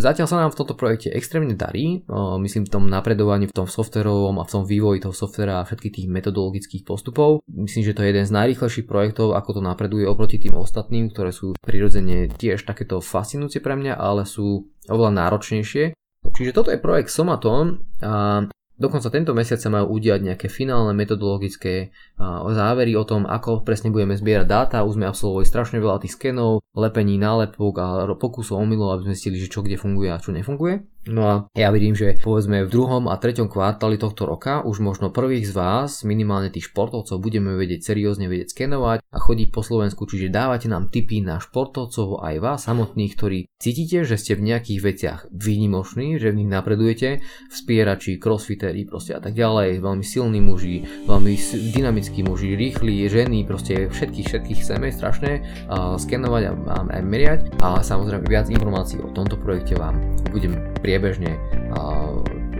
Zatiaľ 0.00 0.26
sa 0.26 0.40
nám 0.40 0.56
v 0.56 0.58
tomto 0.64 0.72
projekte 0.72 1.12
extrémne 1.12 1.52
darí, 1.52 2.00
myslím 2.40 2.64
v 2.64 2.72
tom 2.72 2.88
napredovaní, 2.88 3.52
v 3.52 3.56
tom 3.56 3.68
softverovom 3.68 4.40
a 4.40 4.48
v 4.48 4.52
tom 4.52 4.64
vývoji 4.64 5.04
toho 5.04 5.12
softvera 5.12 5.60
a 5.60 5.66
všetkých 5.68 5.92
tých 6.00 6.08
metodologických 6.08 6.88
postupov. 6.88 7.44
Myslím, 7.52 7.84
že 7.84 7.92
to 7.92 8.00
je 8.00 8.16
jeden 8.16 8.24
z 8.24 8.32
najrýchlejších 8.32 8.88
projektov, 8.88 9.36
ako 9.36 9.60
to 9.60 9.62
napreduje 9.62 10.08
oproti 10.08 10.40
tým 10.40 10.56
ostatným, 10.56 11.12
ktoré 11.12 11.36
sú 11.36 11.52
prirodzene 11.60 12.32
tiež 12.32 12.64
takéto 12.64 13.04
fascinujúce 13.04 13.60
pre 13.60 13.76
mňa, 13.76 14.00
ale 14.00 14.24
sú 14.24 14.72
oveľa 14.88 15.12
náročnejšie. 15.20 15.92
Čiže 16.32 16.56
toto 16.56 16.72
je 16.72 16.80
projekt 16.80 17.12
Somaton 17.12 17.84
a 18.00 18.48
Dokonca 18.82 19.14
tento 19.14 19.30
mesiac 19.30 19.62
sa 19.62 19.70
majú 19.70 19.94
udiať 19.94 20.26
nejaké 20.26 20.50
finálne 20.50 20.90
metodologické 20.90 21.94
závery 22.18 22.98
o 22.98 23.06
tom, 23.06 23.30
ako 23.30 23.62
presne 23.62 23.94
budeme 23.94 24.18
zbierať 24.18 24.46
dáta. 24.50 24.82
Už 24.82 24.98
sme 24.98 25.06
absolvovali 25.06 25.46
strašne 25.46 25.78
veľa 25.78 26.02
tých 26.02 26.18
skenov, 26.18 26.66
lepení, 26.74 27.14
nálepok 27.14 27.74
a 27.78 28.10
pokusov 28.18 28.58
omylov, 28.58 28.98
aby 28.98 29.02
sme 29.06 29.14
zistili, 29.14 29.38
že 29.38 29.46
čo 29.46 29.62
kde 29.62 29.78
funguje 29.78 30.10
a 30.10 30.18
čo 30.18 30.34
nefunguje. 30.34 30.82
No 31.02 31.22
a 31.26 31.34
ja 31.58 31.74
vidím, 31.74 31.98
že 31.98 32.14
povedzme 32.22 32.62
v 32.62 32.70
druhom 32.70 33.10
a 33.10 33.18
treťom 33.18 33.50
kvartáli 33.50 33.98
tohto 33.98 34.22
roka 34.22 34.62
už 34.62 34.78
možno 34.78 35.10
prvých 35.10 35.50
z 35.50 35.52
vás, 35.58 36.06
minimálne 36.06 36.46
tých 36.46 36.70
športovcov, 36.70 37.18
budeme 37.18 37.58
vedieť 37.58 37.90
seriózne 37.90 38.30
vedieť 38.30 38.54
skenovať 38.54 38.98
a 39.02 39.18
chodiť 39.18 39.48
po 39.50 39.66
Slovensku, 39.66 40.06
čiže 40.06 40.30
dávate 40.30 40.70
nám 40.70 40.94
tipy 40.94 41.18
na 41.18 41.42
športovcov 41.42 42.22
aj 42.22 42.34
vás 42.38 42.60
samotných, 42.70 43.12
ktorí 43.18 43.38
cítite, 43.58 44.06
že 44.06 44.14
ste 44.14 44.38
v 44.38 44.46
nejakých 44.54 44.80
veciach 44.80 45.20
výnimoční, 45.34 46.22
že 46.22 46.30
v 46.30 46.38
nich 46.38 46.50
napredujete, 46.50 47.18
vspierači, 47.50 48.22
crossfiteri 48.22 48.86
proste 48.86 49.18
a 49.18 49.20
tak 49.20 49.34
ďalej, 49.34 49.82
veľmi 49.82 50.06
silní 50.06 50.38
muži, 50.38 50.86
veľmi 51.10 51.34
dynamickí 51.74 52.22
muži, 52.22 52.54
rýchli, 52.54 53.10
ženy, 53.10 53.42
proste 53.42 53.90
všetkých, 53.90 54.26
všetkých 54.30 54.58
chceme 54.62 54.86
strašne 54.94 55.42
uh, 55.66 55.98
skenovať 55.98 56.42
a, 56.46 56.52
a, 56.54 56.76
a 56.94 56.96
meriať. 57.02 57.58
A 57.58 57.82
samozrejme 57.82 58.22
viac 58.30 58.46
informácií 58.46 59.02
o 59.02 59.10
tomto 59.10 59.34
projekte 59.34 59.74
vám 59.74 59.98
budem 60.30 60.54
pri 60.54 60.71
priebežne 60.82 61.38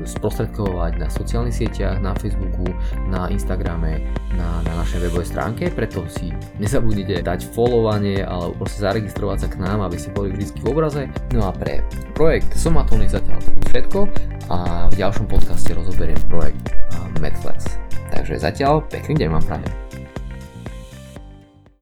sprostredkovať 0.02 0.98
na 0.98 1.06
sociálnych 1.06 1.54
sieťach, 1.54 2.02
na 2.02 2.10
Facebooku, 2.18 2.66
na 3.06 3.30
Instagrame, 3.30 4.02
na, 4.34 4.58
na 4.66 4.82
našej 4.82 5.06
webovej 5.06 5.30
stránke, 5.30 5.70
preto 5.70 6.02
si 6.10 6.34
nezabudnite 6.58 7.22
dať 7.22 7.46
followanie 7.54 8.26
alebo 8.26 8.66
proste 8.66 8.82
zaregistrovať 8.82 9.38
sa 9.46 9.48
k 9.50 9.62
nám, 9.62 9.86
aby 9.86 9.96
ste 9.98 10.10
boli 10.10 10.34
vždy 10.34 10.58
v 10.58 10.66
obraze. 10.66 11.02
No 11.30 11.46
a 11.46 11.54
pre 11.54 11.86
projekt 12.18 12.50
Somaton 12.58 13.02
je 13.06 13.14
zatiaľ 13.14 13.38
všetko 13.70 13.98
a 14.50 14.90
v 14.90 14.94
ďalšom 14.98 15.30
podcaste 15.30 15.70
rozoberiem 15.70 16.18
projekt 16.26 16.74
Medflex. 17.22 17.78
Takže 18.10 18.42
zatiaľ 18.42 18.82
pekný 18.90 19.22
deň 19.22 19.28
vám 19.38 19.44
prajem. 19.46 20.01